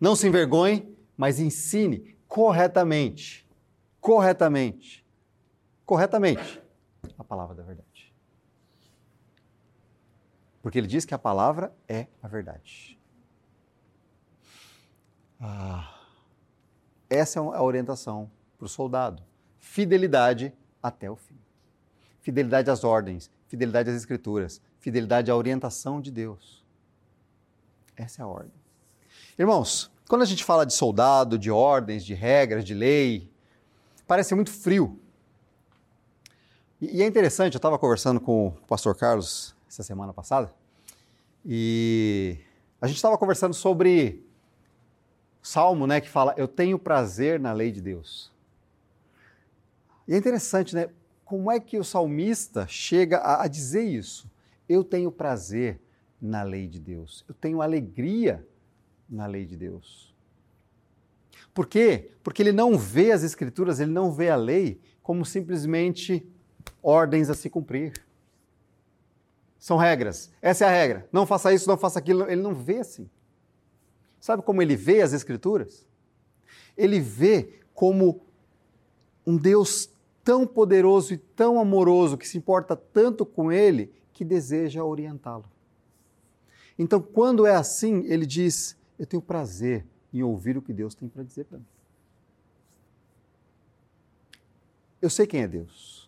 [0.00, 3.48] Não se envergonhe, mas ensine corretamente,
[4.00, 5.05] corretamente,
[5.86, 6.60] corretamente
[7.16, 8.12] a palavra da verdade.
[10.60, 12.98] Porque ele diz que a palavra é a verdade.
[15.40, 15.94] Ah,
[17.08, 19.22] essa é a orientação para o soldado.
[19.60, 21.38] Fidelidade até o fim.
[22.20, 26.64] Fidelidade às ordens, fidelidade às escrituras, fidelidade à orientação de Deus.
[27.96, 28.52] Essa é a ordem.
[29.38, 33.30] Irmãos, quando a gente fala de soldado, de ordens, de regras, de lei,
[34.06, 35.00] parece muito frio.
[36.80, 40.52] E, é interessante, eu estava conversando com o pastor Carlos essa semana passada,
[41.44, 42.36] e
[42.80, 44.22] a gente estava conversando sobre
[45.40, 48.30] Salmo, né, que fala: Eu tenho prazer na lei de Deus.
[50.06, 50.90] E é interessante, né?
[51.24, 54.30] Como é que o salmista chega a, a dizer isso?
[54.68, 55.80] Eu tenho prazer
[56.20, 57.24] na lei de Deus.
[57.28, 58.46] Eu tenho alegria
[59.08, 60.14] na lei de Deus.
[61.54, 62.10] Por quê?
[62.22, 66.24] Porque ele não vê as Escrituras, ele não vê a lei como simplesmente
[66.82, 67.92] ordens a se cumprir.
[69.58, 70.30] São regras.
[70.40, 71.08] Essa é a regra.
[71.12, 72.30] Não faça isso, não faça aquilo.
[72.30, 73.08] Ele não vê assim.
[74.20, 75.86] Sabe como ele vê as Escrituras?
[76.76, 78.20] Ele vê como
[79.26, 79.90] um Deus
[80.22, 85.44] tão poderoso e tão amoroso, que se importa tanto com ele, que deseja orientá-lo.
[86.78, 91.08] Então, quando é assim, ele diz: Eu tenho prazer em ouvir o que Deus tem
[91.08, 91.66] para dizer para mim.
[95.00, 96.05] Eu sei quem é Deus.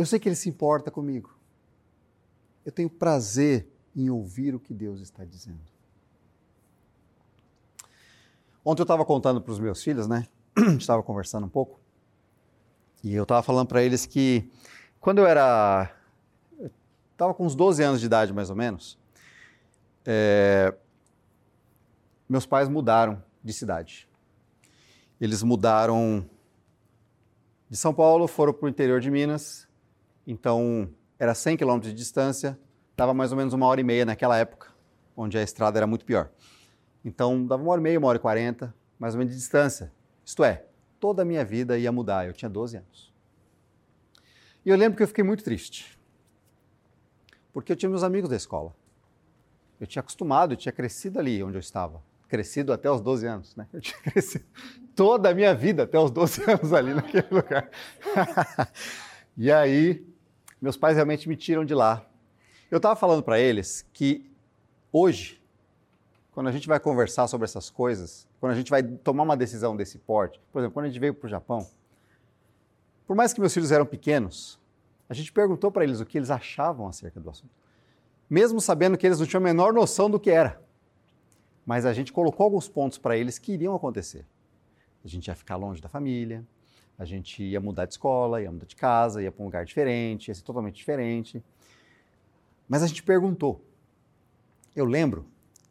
[0.00, 1.36] Eu sei que Ele se importa comigo.
[2.64, 5.60] Eu tenho prazer em ouvir o que Deus está dizendo.
[8.64, 10.26] Ontem eu estava contando para os meus filhos, né?
[10.78, 11.78] Estava conversando um pouco.
[13.04, 14.50] E eu estava falando para eles que
[14.98, 15.94] quando eu era.
[17.12, 18.98] Estava com uns 12 anos de idade, mais ou menos.
[20.06, 20.74] É,
[22.26, 24.08] meus pais mudaram de cidade.
[25.20, 26.24] Eles mudaram
[27.68, 29.68] de São Paulo, foram para o interior de Minas.
[30.30, 30.88] Então,
[31.18, 32.56] era 100 quilômetros de distância,
[32.96, 34.68] dava mais ou menos uma hora e meia naquela época,
[35.16, 36.30] onde a estrada era muito pior.
[37.04, 39.92] Então, dava uma hora e meia, uma hora e quarenta, mais ou menos de distância.
[40.24, 40.66] Isto é,
[41.00, 42.28] toda a minha vida ia mudar.
[42.28, 43.12] Eu tinha 12 anos.
[44.64, 45.98] E eu lembro que eu fiquei muito triste.
[47.52, 48.72] Porque eu tinha meus amigos da escola.
[49.80, 52.00] Eu tinha acostumado, eu tinha crescido ali onde eu estava.
[52.28, 53.66] Crescido até os 12 anos, né?
[53.72, 54.44] Eu tinha crescido
[54.94, 57.68] toda a minha vida até os 12 anos ali naquele lugar.
[59.36, 60.08] e aí,
[60.60, 62.04] meus pais realmente me tiram de lá.
[62.70, 64.30] Eu estava falando para eles que
[64.92, 65.40] hoje,
[66.32, 69.76] quando a gente vai conversar sobre essas coisas, quando a gente vai tomar uma decisão
[69.76, 71.66] desse porte, por exemplo, quando a gente veio para o Japão,
[73.06, 74.60] por mais que meus filhos eram pequenos,
[75.08, 77.52] a gente perguntou para eles o que eles achavam acerca do assunto.
[78.28, 80.62] Mesmo sabendo que eles não tinham a menor noção do que era.
[81.66, 84.24] Mas a gente colocou alguns pontos para eles que iriam acontecer.
[85.04, 86.46] A gente ia ficar longe da família,
[87.00, 90.28] a gente ia mudar de escola, ia mudar de casa, ia para um lugar diferente,
[90.28, 91.42] ia ser totalmente diferente.
[92.68, 93.64] Mas a gente perguntou.
[94.76, 95.26] Eu lembro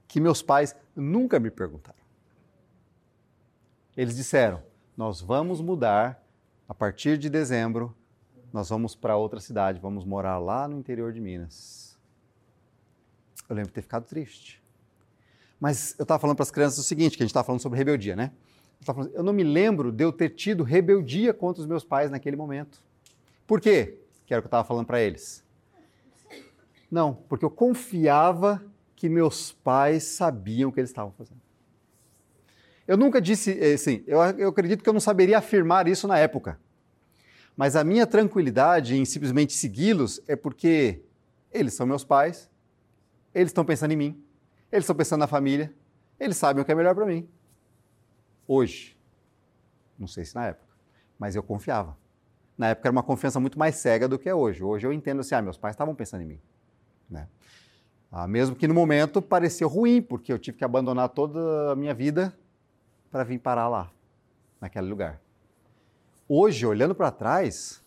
[0.08, 2.00] que meus pais nunca me perguntaram.
[3.96, 4.64] Eles disseram:
[4.98, 6.20] Nós vamos mudar
[6.68, 7.96] a partir de dezembro,
[8.52, 11.96] nós vamos para outra cidade, vamos morar lá no interior de Minas.
[13.48, 14.64] Eu lembro de ter ficado triste.
[15.60, 17.78] Mas eu estava falando para as crianças o seguinte, que a gente estava falando sobre
[17.78, 18.32] rebeldia, né?
[18.80, 22.10] Eu, falando, eu não me lembro de eu ter tido rebeldia contra os meus pais
[22.10, 22.82] naquele momento.
[23.46, 24.00] Por quê?
[24.26, 25.44] Que era o que eu estava falando para eles.
[26.90, 28.64] Não, porque eu confiava
[28.96, 31.40] que meus pais sabiam o que eles estavam fazendo.
[32.88, 36.60] Eu nunca disse, assim, eu, eu acredito que eu não saberia afirmar isso na época.
[37.56, 41.02] Mas a minha tranquilidade em simplesmente segui-los é porque
[41.52, 42.50] eles são meus pais,
[43.34, 44.24] eles estão pensando em mim,
[44.72, 45.74] eles estão pensando na família,
[46.20, 47.28] eles sabem o que é melhor para mim.
[48.52, 48.98] Hoje,
[49.96, 50.74] não sei se na época,
[51.20, 51.96] mas eu confiava.
[52.58, 54.64] Na época era uma confiança muito mais cega do que é hoje.
[54.64, 56.42] Hoje eu entendo assim, ah, meus pais estavam pensando em mim.
[57.08, 57.28] Né?
[58.12, 61.94] Ah, mesmo que no momento parecia ruim, porque eu tive que abandonar toda a minha
[61.94, 62.36] vida
[63.12, 63.92] para vir parar lá,
[64.60, 65.22] naquele lugar.
[66.28, 67.84] Hoje, olhando para trás,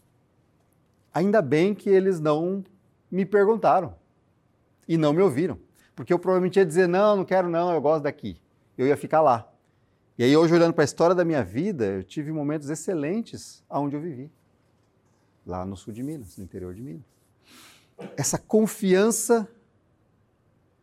[1.12, 2.62] ainda bem que eles não
[3.10, 3.96] me perguntaram
[4.86, 5.58] e não me ouviram,
[5.96, 8.40] porque eu provavelmente ia dizer: não, não quero, não, eu gosto daqui.
[8.78, 9.51] Eu ia ficar lá.
[10.22, 13.96] E aí, hoje, olhando para a história da minha vida, eu tive momentos excelentes aonde
[13.96, 14.30] eu vivi,
[15.44, 17.02] lá no sul de Minas, no interior de Minas.
[18.16, 19.48] Essa confiança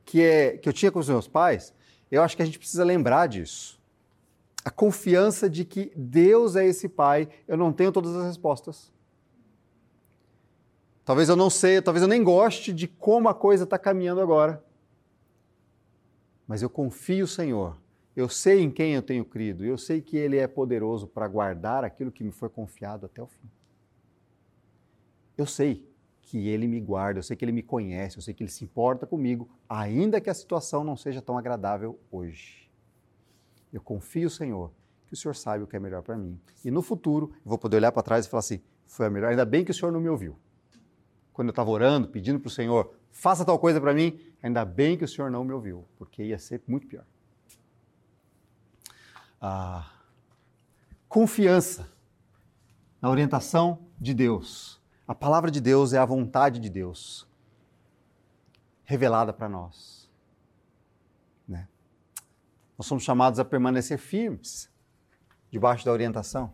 [0.03, 1.73] que, é, que eu tinha com os meus pais,
[2.11, 3.79] eu acho que a gente precisa lembrar disso
[4.65, 8.91] a confiança de que Deus é esse Pai, eu não tenho todas as respostas.
[11.05, 14.61] Talvez eu não sei, talvez eu nem goste de como a coisa está caminhando agora.
[16.45, 17.77] Mas eu confio, Senhor.
[18.19, 19.63] Eu sei em quem eu tenho crido.
[19.63, 23.27] Eu sei que Ele é poderoso para guardar aquilo que me foi confiado até o
[23.27, 23.49] fim.
[25.37, 25.89] Eu sei
[26.21, 28.65] que Ele me guarda, eu sei que Ele me conhece, eu sei que Ele se
[28.65, 32.69] importa comigo, ainda que a situação não seja tão agradável hoje.
[33.71, 34.73] Eu confio, Senhor,
[35.07, 36.37] que o Senhor sabe o que é melhor para mim.
[36.65, 39.29] E no futuro, eu vou poder olhar para trás e falar assim: foi a melhor.
[39.29, 40.35] Ainda bem que o Senhor não me ouviu
[41.31, 44.97] quando eu estava orando, pedindo para o Senhor, faça tal coisa para mim, ainda bem
[44.97, 47.05] que o Senhor não me ouviu, porque ia ser muito pior.
[49.41, 49.89] Ah,
[51.07, 51.89] confiança
[53.01, 54.79] na orientação de Deus.
[55.07, 57.27] A palavra de Deus é a vontade de Deus
[58.83, 60.09] revelada para nós.
[61.47, 61.67] Né?
[62.77, 64.69] Nós somos chamados a permanecer firmes
[65.51, 66.53] debaixo da orientação,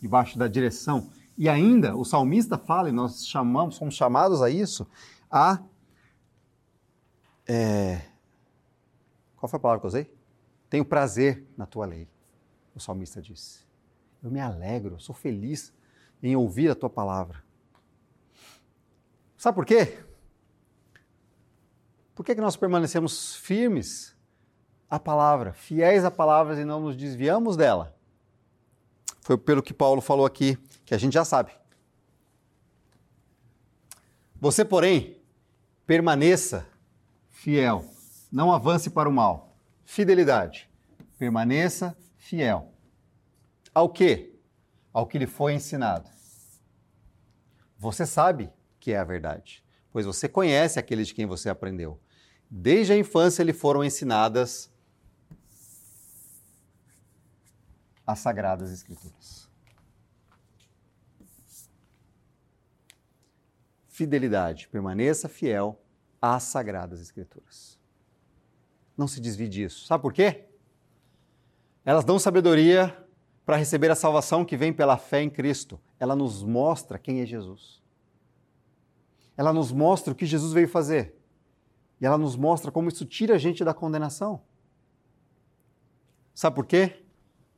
[0.00, 1.10] debaixo da direção.
[1.36, 4.86] E ainda o salmista fala, e nós chamamos, somos chamados a isso,
[5.30, 5.60] a.
[7.46, 8.00] É,
[9.36, 10.13] qual foi a palavra que eu usei?
[10.74, 12.08] Tenho prazer na tua lei,
[12.74, 13.60] o salmista disse.
[14.20, 15.72] Eu me alegro, sou feliz
[16.20, 17.44] em ouvir a tua palavra.
[19.36, 20.00] Sabe por quê?
[22.12, 24.16] Por que, que nós permanecemos firmes
[24.90, 27.96] à palavra, fiéis à palavra e não nos desviamos dela?
[29.20, 31.52] Foi pelo que Paulo falou aqui, que a gente já sabe.
[34.40, 35.22] Você, porém,
[35.86, 36.66] permaneça
[37.30, 37.84] fiel,
[38.32, 39.53] não avance para o mal.
[39.84, 40.70] Fidelidade.
[41.18, 42.72] Permaneça fiel.
[43.74, 44.34] Ao que?
[44.92, 46.08] Ao que lhe foi ensinado.
[47.78, 52.00] Você sabe que é a verdade, pois você conhece aquele de quem você aprendeu.
[52.50, 54.72] Desde a infância lhe foram ensinadas
[58.06, 59.48] as sagradas escrituras.
[63.88, 65.80] Fidelidade, permaneça fiel
[66.20, 67.73] às sagradas escrituras.
[68.96, 69.86] Não se desvie disso.
[69.86, 70.44] Sabe por quê?
[71.84, 72.96] Elas dão sabedoria
[73.44, 75.78] para receber a salvação que vem pela fé em Cristo.
[75.98, 77.82] Ela nos mostra quem é Jesus.
[79.36, 81.14] Ela nos mostra o que Jesus veio fazer.
[82.00, 84.40] E ela nos mostra como isso tira a gente da condenação.
[86.34, 87.04] Sabe por quê?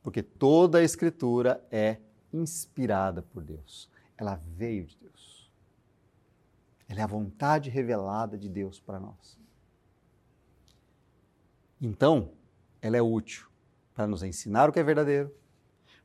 [0.03, 1.97] Porque toda a Escritura é
[2.33, 3.89] inspirada por Deus.
[4.17, 5.51] Ela veio de Deus.
[6.87, 9.37] Ela é a vontade revelada de Deus para nós.
[11.81, 12.31] Então,
[12.81, 13.47] ela é útil
[13.93, 15.33] para nos ensinar o que é verdadeiro,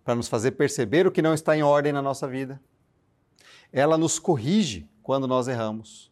[0.04, 2.60] para nos fazer perceber o que não está em ordem na nossa vida.
[3.72, 6.10] Ela nos corrige quando nós erramos,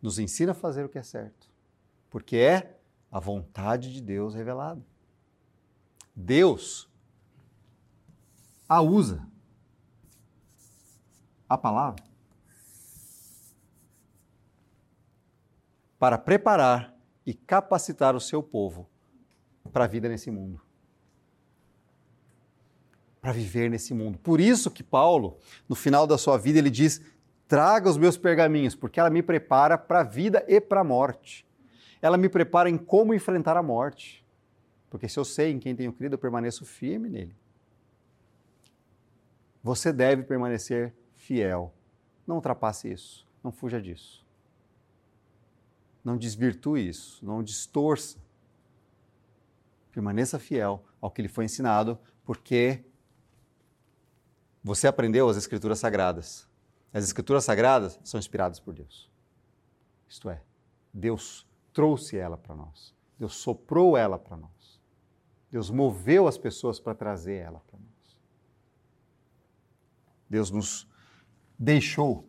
[0.00, 1.48] nos ensina a fazer o que é certo,
[2.08, 2.78] porque é
[3.10, 4.84] a vontade de Deus revelada.
[6.14, 6.88] Deus
[8.68, 9.26] a usa,
[11.48, 12.04] a palavra,
[15.98, 16.94] para preparar
[17.26, 18.88] e capacitar o seu povo
[19.70, 20.60] para a vida nesse mundo
[23.20, 24.18] para viver nesse mundo.
[24.18, 25.36] Por isso que Paulo,
[25.68, 27.02] no final da sua vida, ele diz:
[27.46, 31.46] traga os meus pergaminhos, porque ela me prepara para a vida e para a morte.
[32.00, 34.24] Ela me prepara em como enfrentar a morte.
[34.88, 37.36] Porque se eu sei em quem tenho crido, eu permaneço firme nele.
[39.62, 41.72] Você deve permanecer fiel.
[42.26, 43.26] Não ultrapasse isso.
[43.44, 44.24] Não fuja disso.
[46.02, 47.24] Não desvirtue isso.
[47.24, 48.18] Não distorça.
[49.92, 52.84] Permaneça fiel ao que lhe foi ensinado, porque
[54.62, 56.48] você aprendeu as Escrituras Sagradas.
[56.92, 59.10] As Escrituras Sagradas são inspiradas por Deus.
[60.08, 60.42] Isto é,
[60.92, 62.94] Deus trouxe ela para nós.
[63.18, 64.80] Deus soprou ela para nós.
[65.50, 68.16] Deus moveu as pessoas para trazer ela para nós.
[70.28, 70.88] Deus nos
[71.58, 72.28] deixou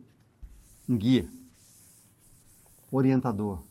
[0.88, 1.30] um guia,
[2.90, 3.62] orientador.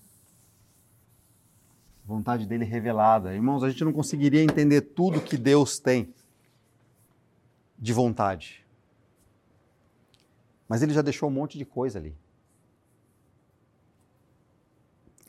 [2.12, 3.34] Vontade dele revelada.
[3.34, 6.14] Irmãos, a gente não conseguiria entender tudo que Deus tem
[7.80, 8.68] de vontade.
[10.68, 12.14] Mas ele já deixou um monte de coisa ali.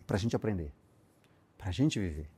[0.05, 0.73] Para a gente aprender,
[1.57, 2.29] para a gente viver.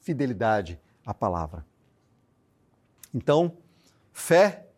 [0.00, 1.66] Fidelidade à palavra.
[3.12, 3.58] Então,
[4.12, 4.68] fé,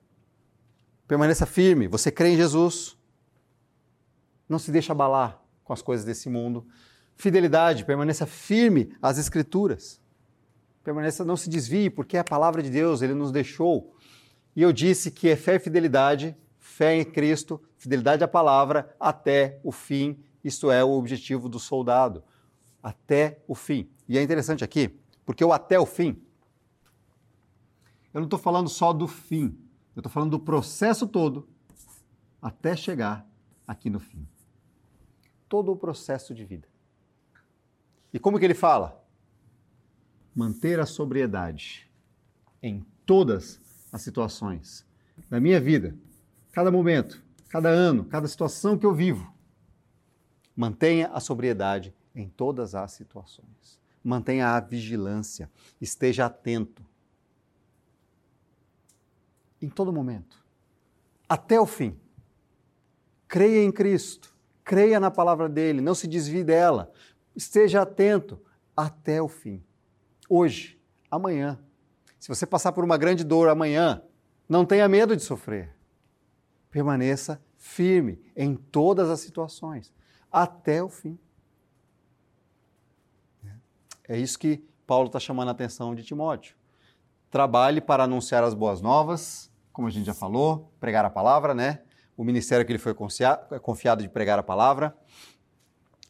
[1.07, 1.89] permaneça firme.
[1.89, 2.97] Você crê em Jesus,
[4.49, 6.67] não se deixa abalar com as coisas desse mundo.
[7.17, 10.01] Fidelidade, permaneça firme às Escrituras
[10.87, 13.93] permaneça, não se desvie, porque é a palavra de Deus, ele nos deixou.
[14.55, 19.59] E eu disse que é fé e fidelidade, fé em Cristo, fidelidade à palavra até
[19.65, 20.23] o fim.
[20.45, 22.23] Isto é o objetivo do soldado,
[22.81, 23.91] até o fim.
[24.09, 26.23] E é interessante aqui, porque o até o fim,
[28.15, 29.59] eu não estou falando só do fim,
[29.97, 31.49] eu estou falando do processo todo
[32.41, 33.29] até chegar
[33.67, 34.25] aqui no fim.
[35.49, 36.76] Todo o processo de vida.
[38.13, 39.07] E como que ele fala?
[40.37, 41.91] manter a sobriedade
[42.63, 43.59] em todas
[43.91, 44.85] as situações
[45.31, 45.97] da minha vida,
[46.53, 49.33] cada momento, cada ano, cada situação que eu vivo.
[50.55, 53.81] Mantenha a sobriedade em todas as situações.
[54.05, 55.51] Mantenha a vigilância,
[55.81, 56.85] esteja atento.
[59.61, 60.45] Em todo momento,
[61.27, 61.99] até o fim.
[63.27, 66.93] Creia em Cristo, creia na palavra dele, não se desvie dela,
[67.37, 68.41] esteja atento
[68.77, 69.63] até o fim.
[70.29, 70.81] Hoje,
[71.11, 71.59] amanhã.
[72.19, 74.03] Se você passar por uma grande dor amanhã,
[74.49, 75.77] não tenha medo de sofrer.
[76.71, 79.93] Permaneça firme em todas as situações,
[80.31, 81.19] até o fim.
[84.09, 86.57] É isso que Paulo está chamando a atenção de Timóteo.
[87.31, 91.83] Trabalhe para anunciar as boas novas, como a gente já falou, pregar a palavra, né?
[92.17, 94.97] O ministério que ele foi confiado de pregar a palavra.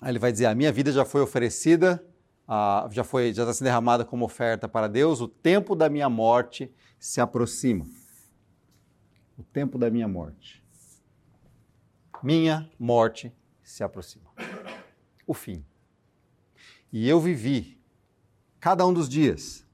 [0.00, 2.04] Aí ele vai dizer: A minha vida já foi oferecida,
[2.90, 5.20] já foi, já está sendo derramada como oferta para Deus.
[5.20, 7.86] O tempo da minha morte se aproxima.
[9.38, 10.64] O tempo da minha morte.
[12.22, 13.32] Minha morte
[13.62, 14.30] se aproxima.
[15.26, 15.64] O fim.
[16.92, 17.78] E eu vivi
[18.60, 19.66] cada um dos dias.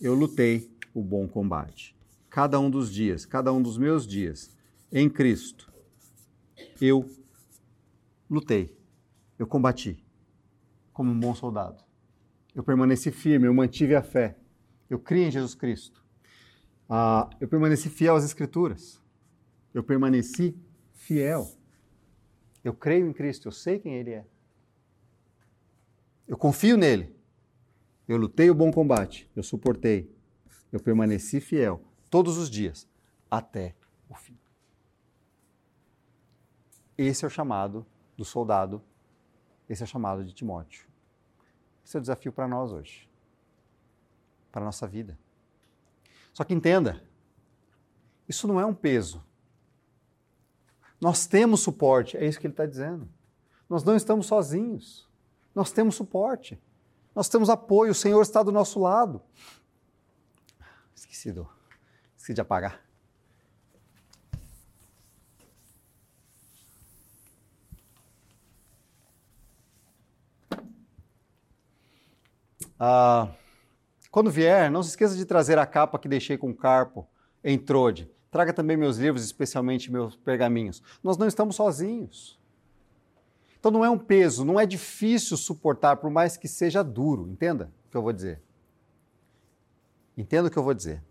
[0.00, 1.96] Eu lutei o bom combate.
[2.30, 4.50] Cada um dos dias, cada um dos meus dias
[4.92, 5.72] em Cristo,
[6.80, 7.08] eu
[8.30, 8.76] lutei,
[9.44, 10.02] eu combati
[10.92, 11.84] como um bom soldado.
[12.54, 14.38] Eu permaneci firme, eu mantive a fé.
[14.88, 16.02] Eu criei em Jesus Cristo.
[16.88, 19.02] Ah, eu permaneci fiel às Escrituras.
[19.74, 20.56] Eu permaneci
[20.92, 21.50] fiel.
[22.62, 24.26] Eu creio em Cristo, eu sei quem Ele é.
[26.26, 27.14] Eu confio nele.
[28.08, 30.10] Eu lutei o bom combate, eu suportei,
[30.70, 32.88] eu permaneci fiel todos os dias
[33.30, 33.74] até
[34.08, 34.38] o fim.
[36.96, 37.86] Esse é o chamado
[38.16, 38.82] do soldado,
[39.68, 40.86] esse é o chamado de Timóteo.
[41.84, 43.08] Esse é o desafio para nós hoje,
[44.50, 45.18] para a nossa vida.
[46.32, 47.02] Só que entenda,
[48.28, 49.22] isso não é um peso.
[51.00, 53.08] Nós temos suporte, é isso que ele está dizendo.
[53.68, 55.08] Nós não estamos sozinhos.
[55.54, 56.60] Nós temos suporte.
[57.14, 59.22] Nós temos apoio, o Senhor está do nosso lado.
[60.94, 61.48] Esqueci, do,
[62.16, 62.80] esqueci de apagar.
[72.78, 73.32] Ah,
[74.10, 77.06] quando vier, não se esqueça de trazer a capa que deixei com Carpo
[77.42, 78.10] em Trode.
[78.30, 80.82] Traga também meus livros, especialmente meus pergaminhos.
[81.02, 82.38] Nós não estamos sozinhos.
[83.58, 87.28] Então não é um peso, não é difícil suportar, por mais que seja duro.
[87.28, 88.42] Entenda o que eu vou dizer.
[90.16, 91.02] Entenda o que eu vou dizer.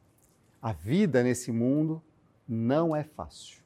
[0.62, 2.02] A vida nesse mundo
[2.48, 3.64] não é fácil.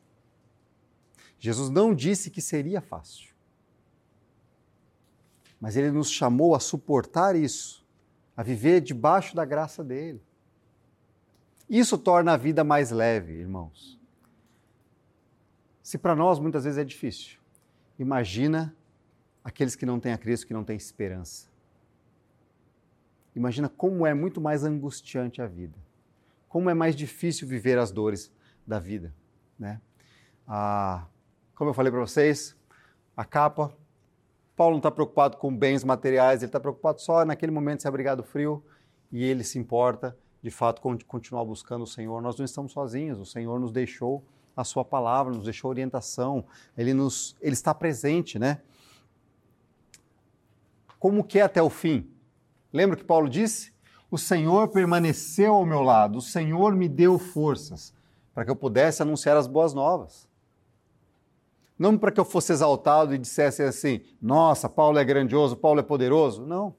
[1.40, 3.36] Jesus não disse que seria fácil.
[5.60, 7.87] Mas ele nos chamou a suportar isso
[8.38, 10.22] a viver debaixo da graça dele.
[11.68, 14.00] Isso torna a vida mais leve, irmãos.
[15.82, 17.40] Se para nós muitas vezes é difícil,
[17.98, 18.76] imagina
[19.44, 21.50] aqueles que não têm a Cristo, que não têm esperança.
[23.36, 25.78] Imagina como é muito mais angustiante a vida,
[26.48, 28.32] como é mais difícil viver as dores
[28.66, 29.14] da vida,
[29.58, 29.82] né?
[30.48, 31.08] Ah,
[31.56, 32.56] como eu falei para vocês,
[33.16, 33.76] a capa
[34.58, 38.16] Paulo não está preocupado com bens materiais, ele está preocupado só naquele momento se abrigar
[38.16, 38.66] do frio
[39.12, 42.20] e ele se importa, de fato, com continuar buscando o Senhor.
[42.24, 46.44] Nós não estamos sozinhos, o Senhor nos deixou a sua palavra, nos deixou orientação,
[46.76, 48.60] ele, nos, ele está presente, né?
[50.98, 52.10] Como que é até o fim?
[52.74, 53.72] Lembra que Paulo disse?
[54.10, 57.94] O Senhor permaneceu ao meu lado, o Senhor me deu forças
[58.34, 60.27] para que eu pudesse anunciar as boas novas.
[61.78, 65.84] Não para que eu fosse exaltado e dissesse assim: nossa, Paulo é grandioso, Paulo é
[65.84, 66.46] poderoso.
[66.46, 66.76] Não.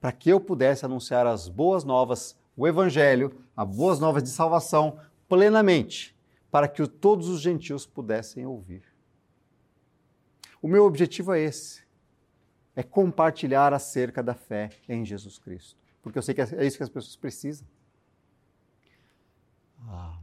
[0.00, 4.98] Para que eu pudesse anunciar as boas novas, o Evangelho, as boas novas de salvação,
[5.28, 6.16] plenamente,
[6.50, 8.82] para que todos os gentios pudessem ouvir.
[10.62, 11.82] O meu objetivo é esse:
[12.74, 15.76] é compartilhar acerca da fé em Jesus Cristo.
[16.02, 17.66] Porque eu sei que é isso que as pessoas precisam.
[19.86, 20.18] Ah.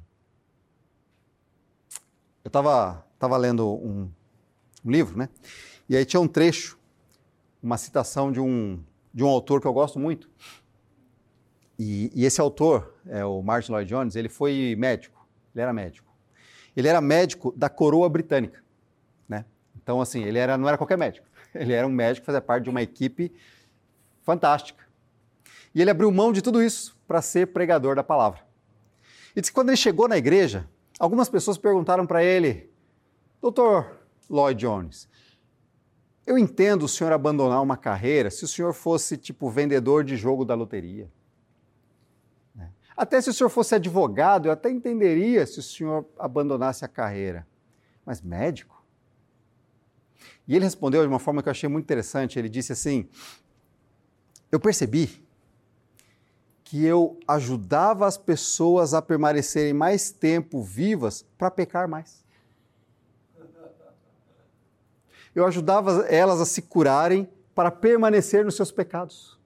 [2.45, 4.07] Eu estava estava lendo um,
[4.85, 5.29] um, livro, né?
[5.89, 6.77] E aí tinha um trecho,
[7.61, 8.79] uma citação de um,
[9.11, 10.29] de um autor que eu gosto muito.
[11.79, 16.13] E, e esse autor, é o Martin Lloyd Jones, ele foi médico, ele era médico.
[16.77, 18.63] Ele era médico da coroa britânica,
[19.27, 19.43] né?
[19.75, 21.25] Então, assim, ele era, não era qualquer médico.
[21.55, 23.31] Ele era um médico que fazia parte de uma equipe
[24.23, 24.85] fantástica.
[25.73, 28.41] E ele abriu mão de tudo isso para ser pregador da palavra.
[29.33, 30.67] E disse que quando ele chegou na igreja,
[30.99, 32.69] algumas pessoas perguntaram para ele:
[33.41, 35.07] Doutor Lloyd Jones,
[36.25, 40.43] eu entendo o senhor abandonar uma carreira se o senhor fosse tipo vendedor de jogo
[40.43, 41.11] da loteria.
[42.53, 42.71] Né?
[42.97, 47.47] Até se o senhor fosse advogado, eu até entenderia se o senhor abandonasse a carreira.
[48.05, 48.83] Mas médico?
[50.47, 52.37] E ele respondeu de uma forma que eu achei muito interessante.
[52.37, 53.07] Ele disse assim:
[54.51, 55.24] Eu percebi
[56.65, 62.25] que eu ajudava as pessoas a permanecerem mais tempo vivas para pecar mais.
[65.33, 69.39] Eu ajudava elas a se curarem para permanecer nos seus pecados.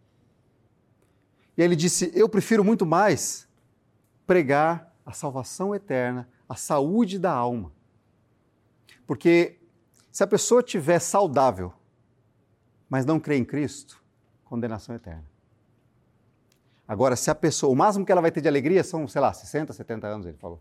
[1.57, 3.47] E ele disse: Eu prefiro muito mais
[4.25, 7.71] pregar a salvação eterna, a saúde da alma.
[9.05, 9.59] Porque
[10.09, 11.73] se a pessoa estiver saudável,
[12.87, 14.01] mas não crê em Cristo,
[14.45, 15.25] condenação eterna.
[16.89, 19.31] Agora, se a pessoa, o máximo que ela vai ter de alegria são, sei lá,
[19.31, 20.59] 60, 70 anos, ele falou.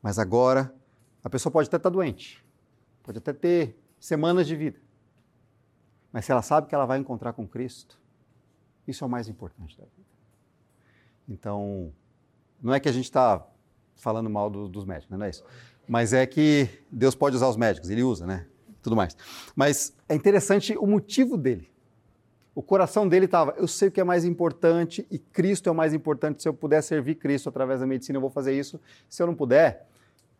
[0.00, 0.72] Mas agora,
[1.24, 2.40] a pessoa pode até estar doente,
[3.02, 4.78] pode até ter semanas de vida.
[6.12, 8.00] Mas se ela sabe que ela vai encontrar com Cristo,
[8.86, 10.06] isso é o mais importante da vida.
[11.28, 11.92] Então,
[12.62, 13.44] não é que a gente está
[13.96, 15.16] falando mal do, dos médicos, né?
[15.16, 15.42] não é isso.
[15.88, 18.46] Mas é que Deus pode usar os médicos, ele usa, né?
[18.80, 19.16] Tudo mais.
[19.56, 21.73] Mas é interessante o motivo dele.
[22.54, 25.74] O coração dele estava, eu sei o que é mais importante e Cristo é o
[25.74, 26.42] mais importante.
[26.42, 28.80] Se eu puder servir Cristo através da medicina, eu vou fazer isso.
[29.08, 29.88] Se eu não puder,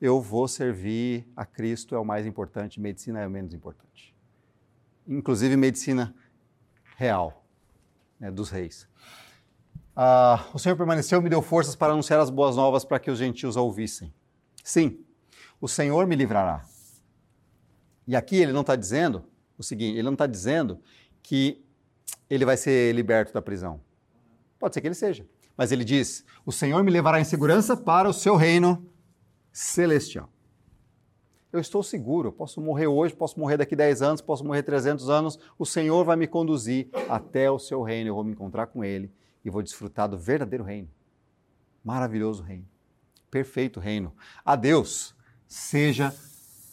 [0.01, 4.15] eu vou servir a Cristo, é o mais importante, medicina é o menos importante.
[5.09, 6.15] Inclusive medicina
[6.97, 7.45] real,
[8.21, 8.89] né, dos reis.
[9.97, 13.11] Ah, o Senhor permaneceu e me deu forças para anunciar as boas novas para que
[13.11, 14.13] os gentios a ouvissem.
[14.63, 15.05] Sim,
[15.61, 16.65] o Senhor me livrará.
[18.07, 19.25] E aqui ele não está dizendo
[19.57, 20.81] o seguinte: ele não está dizendo
[21.23, 21.64] que
[22.29, 23.81] ele vai ser liberto da prisão.
[24.59, 25.27] Pode ser que ele seja.
[25.57, 28.87] Mas ele diz: o Senhor me levará em segurança para o seu reino
[29.53, 30.29] celestial.
[31.53, 35.39] Eu estou seguro, posso morrer hoje, posso morrer daqui 10 anos, posso morrer 300 anos,
[35.57, 39.13] o Senhor vai me conduzir até o seu reino, eu vou me encontrar com ele
[39.45, 40.91] e vou desfrutar do verdadeiro reino.
[41.85, 42.67] Maravilhoso reino.
[43.31, 44.13] Perfeito reino.
[44.45, 45.15] A Deus
[45.47, 46.13] seja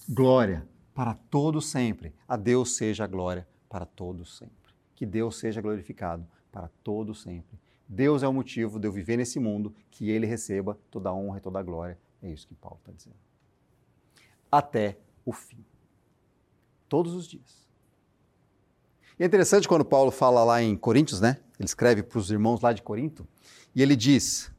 [0.09, 2.15] glória para todos sempre.
[2.27, 4.61] A Deus seja glória para todos sempre.
[5.02, 7.60] Que Deus seja glorificado para todos sempre.
[7.88, 11.39] Deus é o motivo de eu viver nesse mundo, que Ele receba toda a honra
[11.39, 11.97] e toda a glória.
[12.22, 13.16] É isso que Paulo está dizendo.
[14.52, 15.66] Até o fim.
[16.88, 17.68] Todos os dias.
[19.20, 21.39] E é interessante quando Paulo fala lá em Coríntios, né?
[21.58, 23.28] Ele escreve para os irmãos lá de Corinto,
[23.74, 24.52] e ele diz: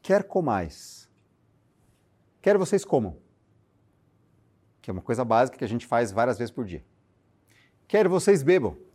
[0.00, 1.06] Quer comais,
[2.40, 3.18] quer vocês comam,
[4.80, 6.82] que é uma coisa básica que a gente faz várias vezes por dia.
[7.86, 8.87] Quer vocês bebam,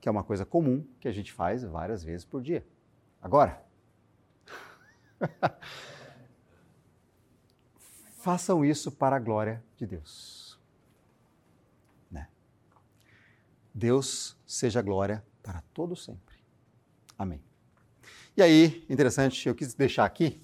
[0.00, 2.64] que é uma coisa comum que a gente faz várias vezes por dia.
[3.20, 3.62] Agora,
[8.18, 10.48] façam isso para a glória de Deus.
[13.78, 16.34] Deus seja glória para todo sempre.
[17.16, 17.40] Amém.
[18.36, 20.40] E aí, interessante, eu quis deixar aqui,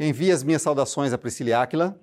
[0.00, 2.00] envie as minhas saudações a Priscila e Áquila,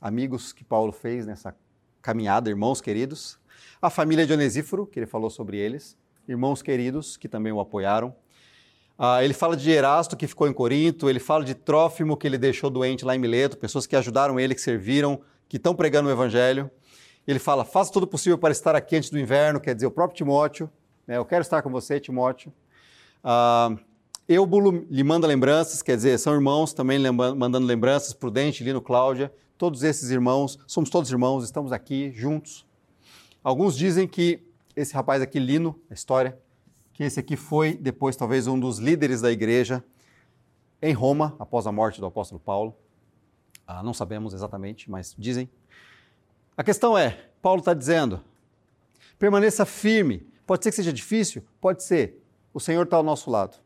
[0.00, 1.56] amigos que Paulo fez nessa
[2.00, 3.40] caminhada, irmãos queridos,
[3.80, 5.96] a família de Onesíforo, que ele falou sobre eles,
[6.28, 8.14] irmãos queridos que também o apoiaram.
[8.98, 12.38] Ah, ele fala de Erasto, que ficou em Corinto, ele fala de Trófimo, que ele
[12.38, 16.12] deixou doente lá em Mileto, pessoas que ajudaram ele, que serviram, que estão pregando o
[16.12, 16.70] Evangelho.
[17.26, 20.16] Ele fala: faça tudo possível para estar aqui antes do inverno, quer dizer, o próprio
[20.16, 20.70] Timóteo.
[21.06, 21.16] Né?
[21.16, 22.52] Eu quero estar com você, Timóteo.
[23.24, 23.78] Uh,
[24.28, 29.82] Eubulo lhe manda lembranças, quer dizer, são irmãos também mandando lembranças, Prudente, Lino, Cláudia, todos
[29.82, 32.64] esses irmãos, somos todos irmãos, estamos aqui juntos.
[33.42, 34.40] Alguns dizem que
[34.76, 36.38] esse rapaz aqui, Lino, a história,
[36.92, 39.82] que esse aqui foi depois talvez um dos líderes da igreja
[40.80, 42.76] em Roma, após a morte do apóstolo Paulo.
[43.66, 45.48] Ah, não sabemos exatamente, mas dizem.
[46.56, 48.22] A questão é: Paulo está dizendo,
[49.18, 50.26] permaneça firme.
[50.46, 51.44] Pode ser que seja difícil?
[51.60, 52.22] Pode ser.
[52.52, 53.56] O Senhor está ao nosso lado.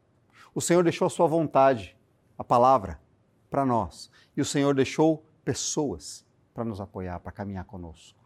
[0.54, 1.96] O Senhor deixou a sua vontade,
[2.38, 3.00] a palavra,
[3.50, 4.10] para nós.
[4.36, 6.24] E o Senhor deixou pessoas
[6.54, 8.25] para nos apoiar, para caminhar conosco.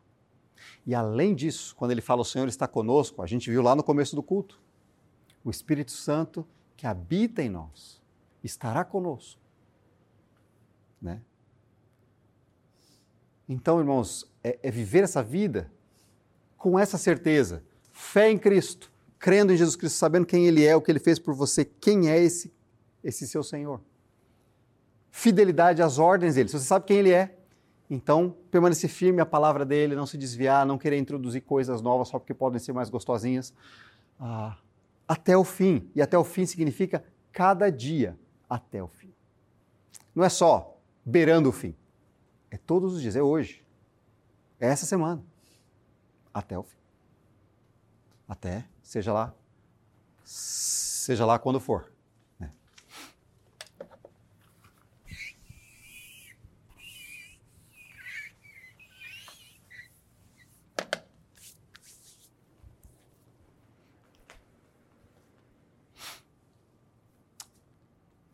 [0.87, 3.83] E além disso, quando ele fala o Senhor está conosco, a gente viu lá no
[3.83, 4.61] começo do culto,
[5.45, 6.47] o Espírito Santo
[6.77, 8.01] que habita em nós
[8.43, 9.41] estará conosco.
[11.01, 11.21] Né?
[13.49, 15.71] Então, irmãos, é, é viver essa vida
[16.57, 20.81] com essa certeza, fé em Cristo, crendo em Jesus Cristo, sabendo quem Ele é, o
[20.81, 22.53] que Ele fez por você, quem é esse,
[23.03, 23.81] esse seu Senhor.
[25.11, 26.49] Fidelidade às ordens dele.
[26.49, 27.40] Se você sabe quem Ele é,
[27.91, 32.21] então permanecer firme à palavra dele, não se desviar, não querer introduzir coisas novas só
[32.21, 33.53] porque podem ser mais gostosinhas.
[34.19, 34.57] Ah,
[35.09, 35.91] até o fim.
[35.93, 38.17] E até o fim significa cada dia
[38.49, 39.13] até o fim.
[40.15, 41.75] Não é só beirando o fim.
[42.49, 43.65] É todos os dias, é hoje.
[44.61, 45.25] É essa semana.
[46.33, 46.79] Até o fim.
[48.29, 49.35] Até, seja lá,
[50.23, 51.93] seja lá quando for.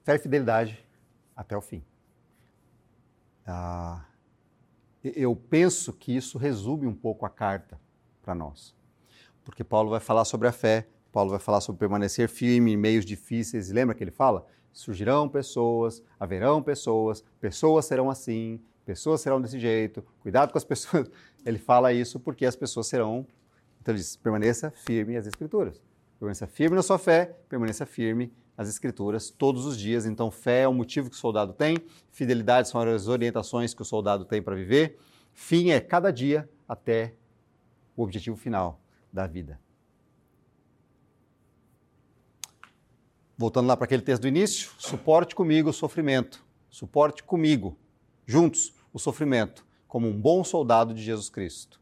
[0.07, 0.79] Fé e fidelidade
[1.35, 1.85] até o fim.
[3.45, 4.05] Ah,
[5.03, 7.77] Eu penso que isso resume um pouco a carta
[8.23, 8.73] para nós.
[9.45, 13.05] Porque Paulo vai falar sobre a fé, Paulo vai falar sobre permanecer firme em meios
[13.05, 13.73] difíceis.
[13.73, 14.47] Lembra que ele fala?
[14.73, 21.11] Surgirão pessoas, haverão pessoas, pessoas serão assim, pessoas serão desse jeito, cuidado com as pessoas.
[21.45, 23.27] Ele fala isso porque as pessoas serão.
[23.83, 25.83] Então ele diz: permaneça firme às Escrituras.
[26.21, 30.07] Permaneça firme na sua fé, permaneça firme às Escrituras todos os dias.
[30.07, 31.77] Então, fé é o motivo que o soldado tem,
[32.11, 34.99] fidelidade são as orientações que o soldado tem para viver,
[35.33, 37.15] fim é cada dia até
[37.97, 38.81] o objetivo final
[39.13, 39.61] da vida.
[43.39, 47.77] Voltando lá para aquele texto do início, suporte comigo o sofrimento, suporte comigo,
[48.25, 51.79] juntos, o sofrimento, como um bom soldado de Jesus Cristo.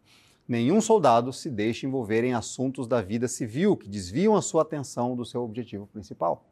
[0.47, 5.17] Nenhum soldado se deixa envolver em assuntos da vida civil que desviam a sua atenção
[5.17, 6.45] do seu objetivo principal.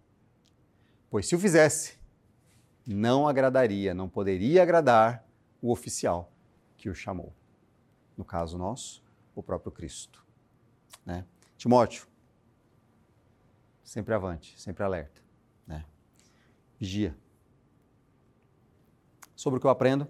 [1.12, 1.98] Pois se o fizesse,
[2.86, 5.28] não agradaria, não poderia agradar
[5.60, 6.32] o oficial
[6.74, 7.34] que o chamou.
[8.16, 9.04] No caso nosso,
[9.34, 10.24] o próprio Cristo.
[11.04, 11.26] Né?
[11.58, 12.06] Timóteo,
[13.84, 15.20] sempre avante, sempre alerta.
[15.66, 15.84] Né?
[16.80, 17.14] Vigia.
[19.36, 20.08] Sobre o que eu aprendo,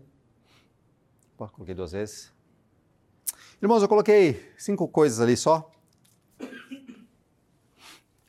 [1.35, 2.33] Opa, coloquei duas vezes.
[3.61, 5.69] Irmãos, eu coloquei cinco coisas ali só.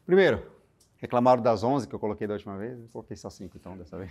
[0.07, 0.52] Primeiro,
[1.03, 2.79] reclamaram das onze que eu coloquei da última vez.
[2.89, 4.09] Coloquei só cinco, então, dessa vez.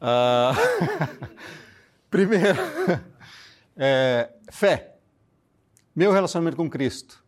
[0.00, 0.56] uh,
[2.08, 2.58] primeiro,
[3.76, 4.96] é, fé.
[5.94, 7.22] Meu relacionamento com Cristo.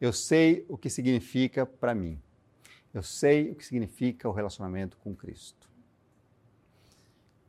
[0.00, 2.20] Eu sei o que significa para mim.
[2.92, 5.70] Eu sei o que significa o relacionamento com Cristo.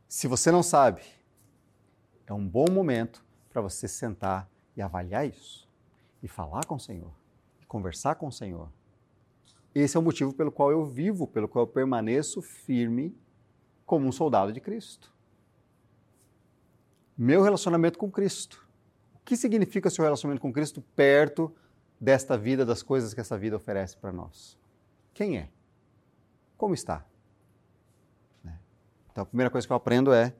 [0.08, 1.02] Se você não sabe,
[2.24, 5.68] é um bom momento para você sentar e avaliar isso,
[6.22, 7.12] e falar com o Senhor,
[7.72, 8.70] conversar com o Senhor.
[9.74, 13.16] Esse é o motivo pelo qual eu vivo, pelo qual eu permaneço firme
[13.86, 15.10] como um soldado de Cristo.
[17.16, 18.68] Meu relacionamento com Cristo.
[19.14, 21.50] O que significa seu relacionamento com Cristo perto
[21.98, 24.58] desta vida, das coisas que essa vida oferece para nós?
[25.14, 25.48] Quem é?
[26.58, 27.06] Como está?
[29.10, 30.34] Então a primeira coisa que eu aprendo é: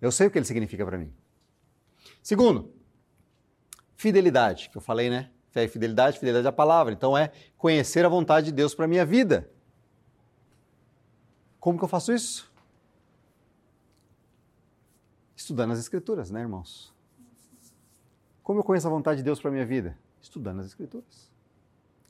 [0.00, 1.12] eu sei o que ele significa para mim.
[2.20, 2.74] Segundo,
[3.94, 5.31] fidelidade, que eu falei, né?
[5.52, 6.92] Fé e fidelidade, fidelidade à palavra.
[6.92, 9.48] Então é conhecer a vontade de Deus para a minha vida.
[11.60, 12.50] Como que eu faço isso?
[15.36, 16.92] Estudando as Escrituras, né, irmãos?
[18.42, 19.96] Como eu conheço a vontade de Deus para a minha vida?
[20.20, 21.30] Estudando as Escrituras.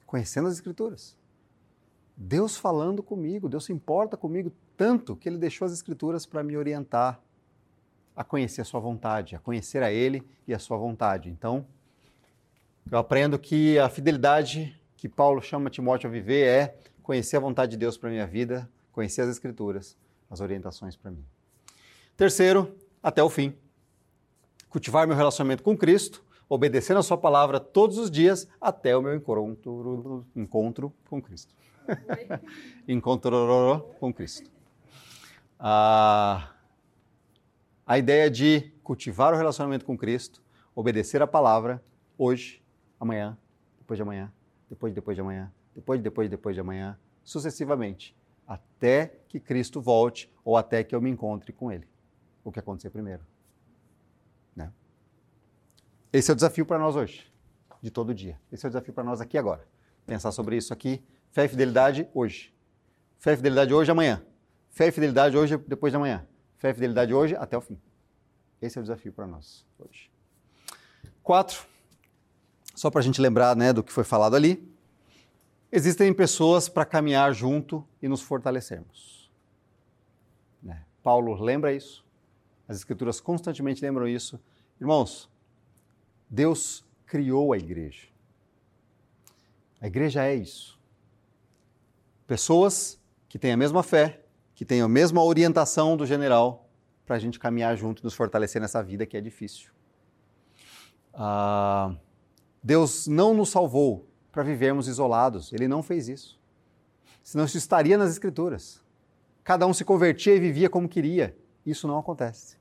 [0.06, 1.16] Conhecendo as Escrituras.
[2.16, 6.56] Deus falando comigo, Deus se importa comigo tanto que ele deixou as Escrituras para me
[6.56, 7.20] orientar
[8.14, 11.28] a conhecer a sua vontade, a conhecer a Ele e a sua vontade.
[11.28, 11.66] Então,
[12.90, 17.72] eu aprendo que a fidelidade que Paulo chama Timóteo a viver é conhecer a vontade
[17.72, 19.96] de Deus para minha vida, conhecer as Escrituras,
[20.30, 21.24] as orientações para mim.
[22.16, 23.54] Terceiro, até o fim.
[24.68, 29.14] Cultivar meu relacionamento com Cristo, obedecendo a Sua palavra todos os dias até o meu
[29.14, 31.54] encontro, encontro com Cristo.
[32.86, 34.50] encontro com Cristo.
[35.58, 36.52] A,
[37.86, 40.42] a ideia de cultivar o relacionamento com Cristo,
[40.74, 41.82] obedecer a palavra
[42.16, 42.61] hoje,
[43.02, 43.36] amanhã,
[43.78, 44.32] depois de amanhã,
[44.68, 49.40] depois de depois de amanhã, depois de depois de depois de amanhã, sucessivamente, até que
[49.40, 51.88] Cristo volte ou até que eu me encontre com Ele.
[52.44, 53.22] O que acontecer primeiro.
[54.54, 54.72] Né?
[56.12, 57.32] Esse é o desafio para nós hoje,
[57.80, 58.40] de todo dia.
[58.50, 59.66] Esse é o desafio para nós aqui agora.
[60.06, 62.54] Pensar sobre isso aqui Fé e fidelidade hoje.
[63.18, 64.22] Fé e fidelidade hoje amanhã.
[64.68, 66.26] Fé e fidelidade hoje depois de amanhã.
[66.58, 67.80] Fé e fidelidade hoje até o fim.
[68.60, 70.10] Esse é o desafio para nós hoje.
[71.22, 71.66] Quatro,
[72.82, 74.60] só para a gente lembrar né, do que foi falado ali.
[75.70, 79.30] Existem pessoas para caminhar junto e nos fortalecermos.
[80.60, 80.82] Né?
[81.00, 82.04] Paulo lembra isso.
[82.66, 84.36] As Escrituras constantemente lembram isso.
[84.80, 85.30] Irmãos,
[86.28, 88.08] Deus criou a igreja.
[89.80, 90.76] A igreja é isso.
[92.26, 94.24] Pessoas que têm a mesma fé,
[94.56, 96.68] que têm a mesma orientação do general,
[97.06, 99.70] para a gente caminhar junto e nos fortalecer nessa vida que é difícil.
[101.14, 101.94] Ah,
[102.62, 106.40] Deus não nos salvou para vivermos isolados, Ele não fez isso.
[107.22, 108.82] Senão isso estaria nas Escrituras.
[109.44, 111.36] Cada um se convertia e vivia como queria.
[111.66, 112.56] Isso não acontece.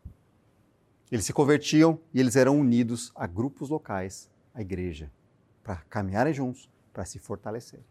[1.12, 5.12] Eles se convertiam e eles eram unidos a grupos locais, a igreja,
[5.64, 7.86] para caminharem juntos, para se fortalecerem.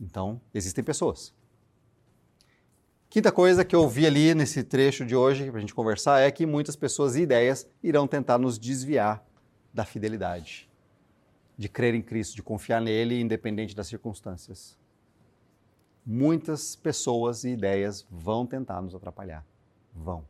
[0.00, 1.34] Então, existem pessoas.
[3.10, 6.30] Quinta coisa que eu vi ali nesse trecho de hoje, para a gente conversar, é
[6.30, 9.22] que muitas pessoas e ideias irão tentar nos desviar
[9.72, 10.68] da fidelidade,
[11.56, 14.78] de crer em Cristo, de confiar nele, independente das circunstâncias.
[16.04, 19.44] muitas pessoas e ideias vão tentar nos atrapalhar.
[19.94, 20.24] Vão.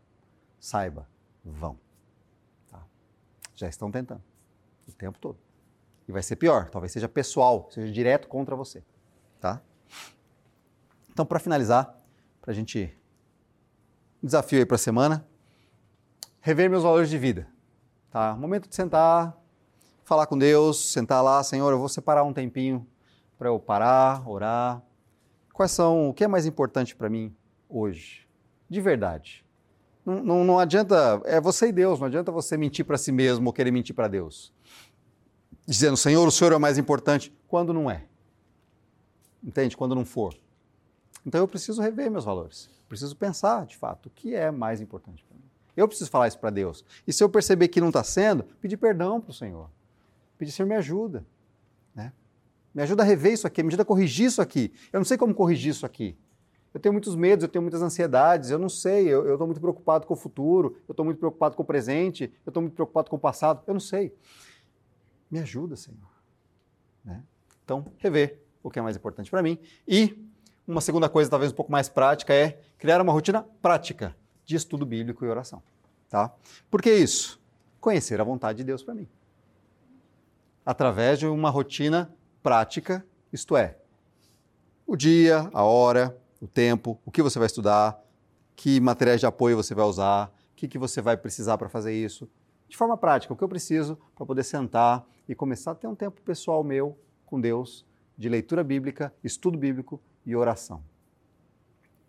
[0.59, 1.09] Saiba,
[1.45, 1.79] vão.
[2.69, 2.85] Tá?
[3.55, 4.23] Já estão tentando
[4.87, 5.39] o tempo todo.
[6.07, 8.83] E vai ser pior, talvez seja pessoal, seja direto contra você.
[9.41, 9.63] Tá?
[11.09, 11.97] Então, para finalizar,
[12.41, 12.97] para a gente.
[14.23, 15.27] Um desafio aí para a semana:
[16.41, 17.47] rever meus valores de vida.
[18.11, 18.35] Tá?
[18.35, 19.39] Momento de sentar,
[20.03, 22.87] falar com Deus, sentar lá, Senhor, eu vou separar um tempinho
[23.39, 24.83] para eu parar, orar.
[25.53, 27.35] Quais são, o que é mais importante para mim
[27.69, 28.27] hoje?
[28.69, 29.45] De verdade.
[30.05, 33.47] Não, não, não, adianta, é você e Deus, não adianta você mentir para si mesmo
[33.47, 34.53] ou querer mentir para Deus.
[35.65, 38.07] Dizendo, Senhor, o Senhor é o mais importante, quando não é.
[39.43, 39.77] Entende?
[39.77, 40.35] Quando não for.
[41.25, 42.69] Então eu preciso rever meus valores.
[42.89, 45.25] Preciso pensar, de fato, o que é mais importante.
[45.81, 46.85] Eu preciso falar isso para Deus.
[47.07, 49.71] E se eu perceber que não está sendo, pedir perdão para o Senhor.
[50.37, 51.25] Pedir, Senhor, me ajuda.
[51.95, 52.13] Né?
[52.75, 54.75] Me ajuda a rever isso aqui, me ajuda a corrigir isso aqui.
[54.93, 56.15] Eu não sei como corrigir isso aqui.
[56.75, 60.07] Eu tenho muitos medos, eu tenho muitas ansiedades, eu não sei, eu estou muito preocupado
[60.07, 63.17] com o futuro, eu estou muito preocupado com o presente, eu estou muito preocupado com
[63.17, 64.15] o passado, eu não sei.
[65.31, 66.11] Me ajuda, Senhor.
[67.03, 67.25] Né?
[67.65, 69.59] Então, rever o que é mais importante para mim.
[69.89, 70.31] E
[70.69, 74.15] uma segunda coisa, talvez um pouco mais prática, é criar uma rotina prática
[74.51, 75.63] de estudo bíblico e oração.
[76.09, 76.35] Tá?
[76.69, 77.41] Por que isso?
[77.81, 79.09] Conhecer a vontade de Deus para mim.
[80.67, 83.79] Através de uma rotina prática, isto é,
[84.85, 88.03] o dia, a hora, o tempo, o que você vai estudar,
[88.57, 91.95] que materiais de apoio você vai usar, o que, que você vai precisar para fazer
[91.95, 92.29] isso.
[92.69, 95.95] De forma prática, o que eu preciso para poder sentar e começar a ter um
[95.95, 97.87] tempo pessoal meu com Deus,
[98.19, 100.83] de leitura bíblica, estudo bíblico e oração.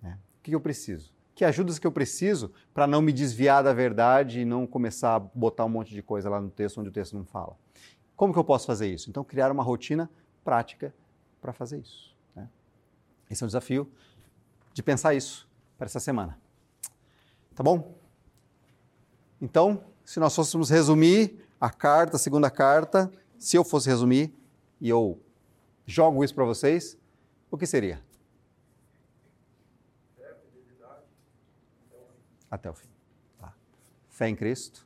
[0.04, 0.10] É.
[0.10, 1.14] O que eu preciso?
[1.34, 5.20] Que ajudas que eu preciso para não me desviar da verdade e não começar a
[5.20, 7.58] botar um monte de coisa lá no texto onde o texto não fala?
[8.16, 9.10] Como que eu posso fazer isso?
[9.10, 10.10] Então, criar uma rotina
[10.44, 10.94] prática
[11.42, 12.16] para fazer isso.
[12.36, 12.48] Né?
[13.30, 13.92] Esse é o desafio
[14.74, 16.40] de pensar isso para essa semana.
[17.56, 17.96] Tá bom?
[19.42, 24.34] Então, se nós fôssemos resumir a carta, a segunda carta, se eu fosse resumir
[24.80, 25.20] e eu
[25.86, 26.98] jogo isso para vocês,
[27.50, 28.02] o que seria?
[32.52, 32.90] Até o fim.
[33.40, 33.56] Tá.
[34.10, 34.86] Fé em Cristo,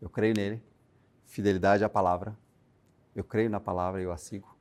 [0.00, 0.62] eu creio nele.
[1.26, 2.36] Fidelidade à palavra,
[3.14, 4.56] eu creio na palavra e eu a sigo.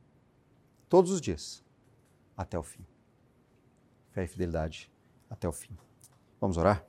[0.88, 1.64] Todos os dias,
[2.38, 2.86] até o fim.
[4.12, 4.92] Fé e fidelidade
[5.30, 5.76] até o fim.
[6.40, 6.89] Vamos orar?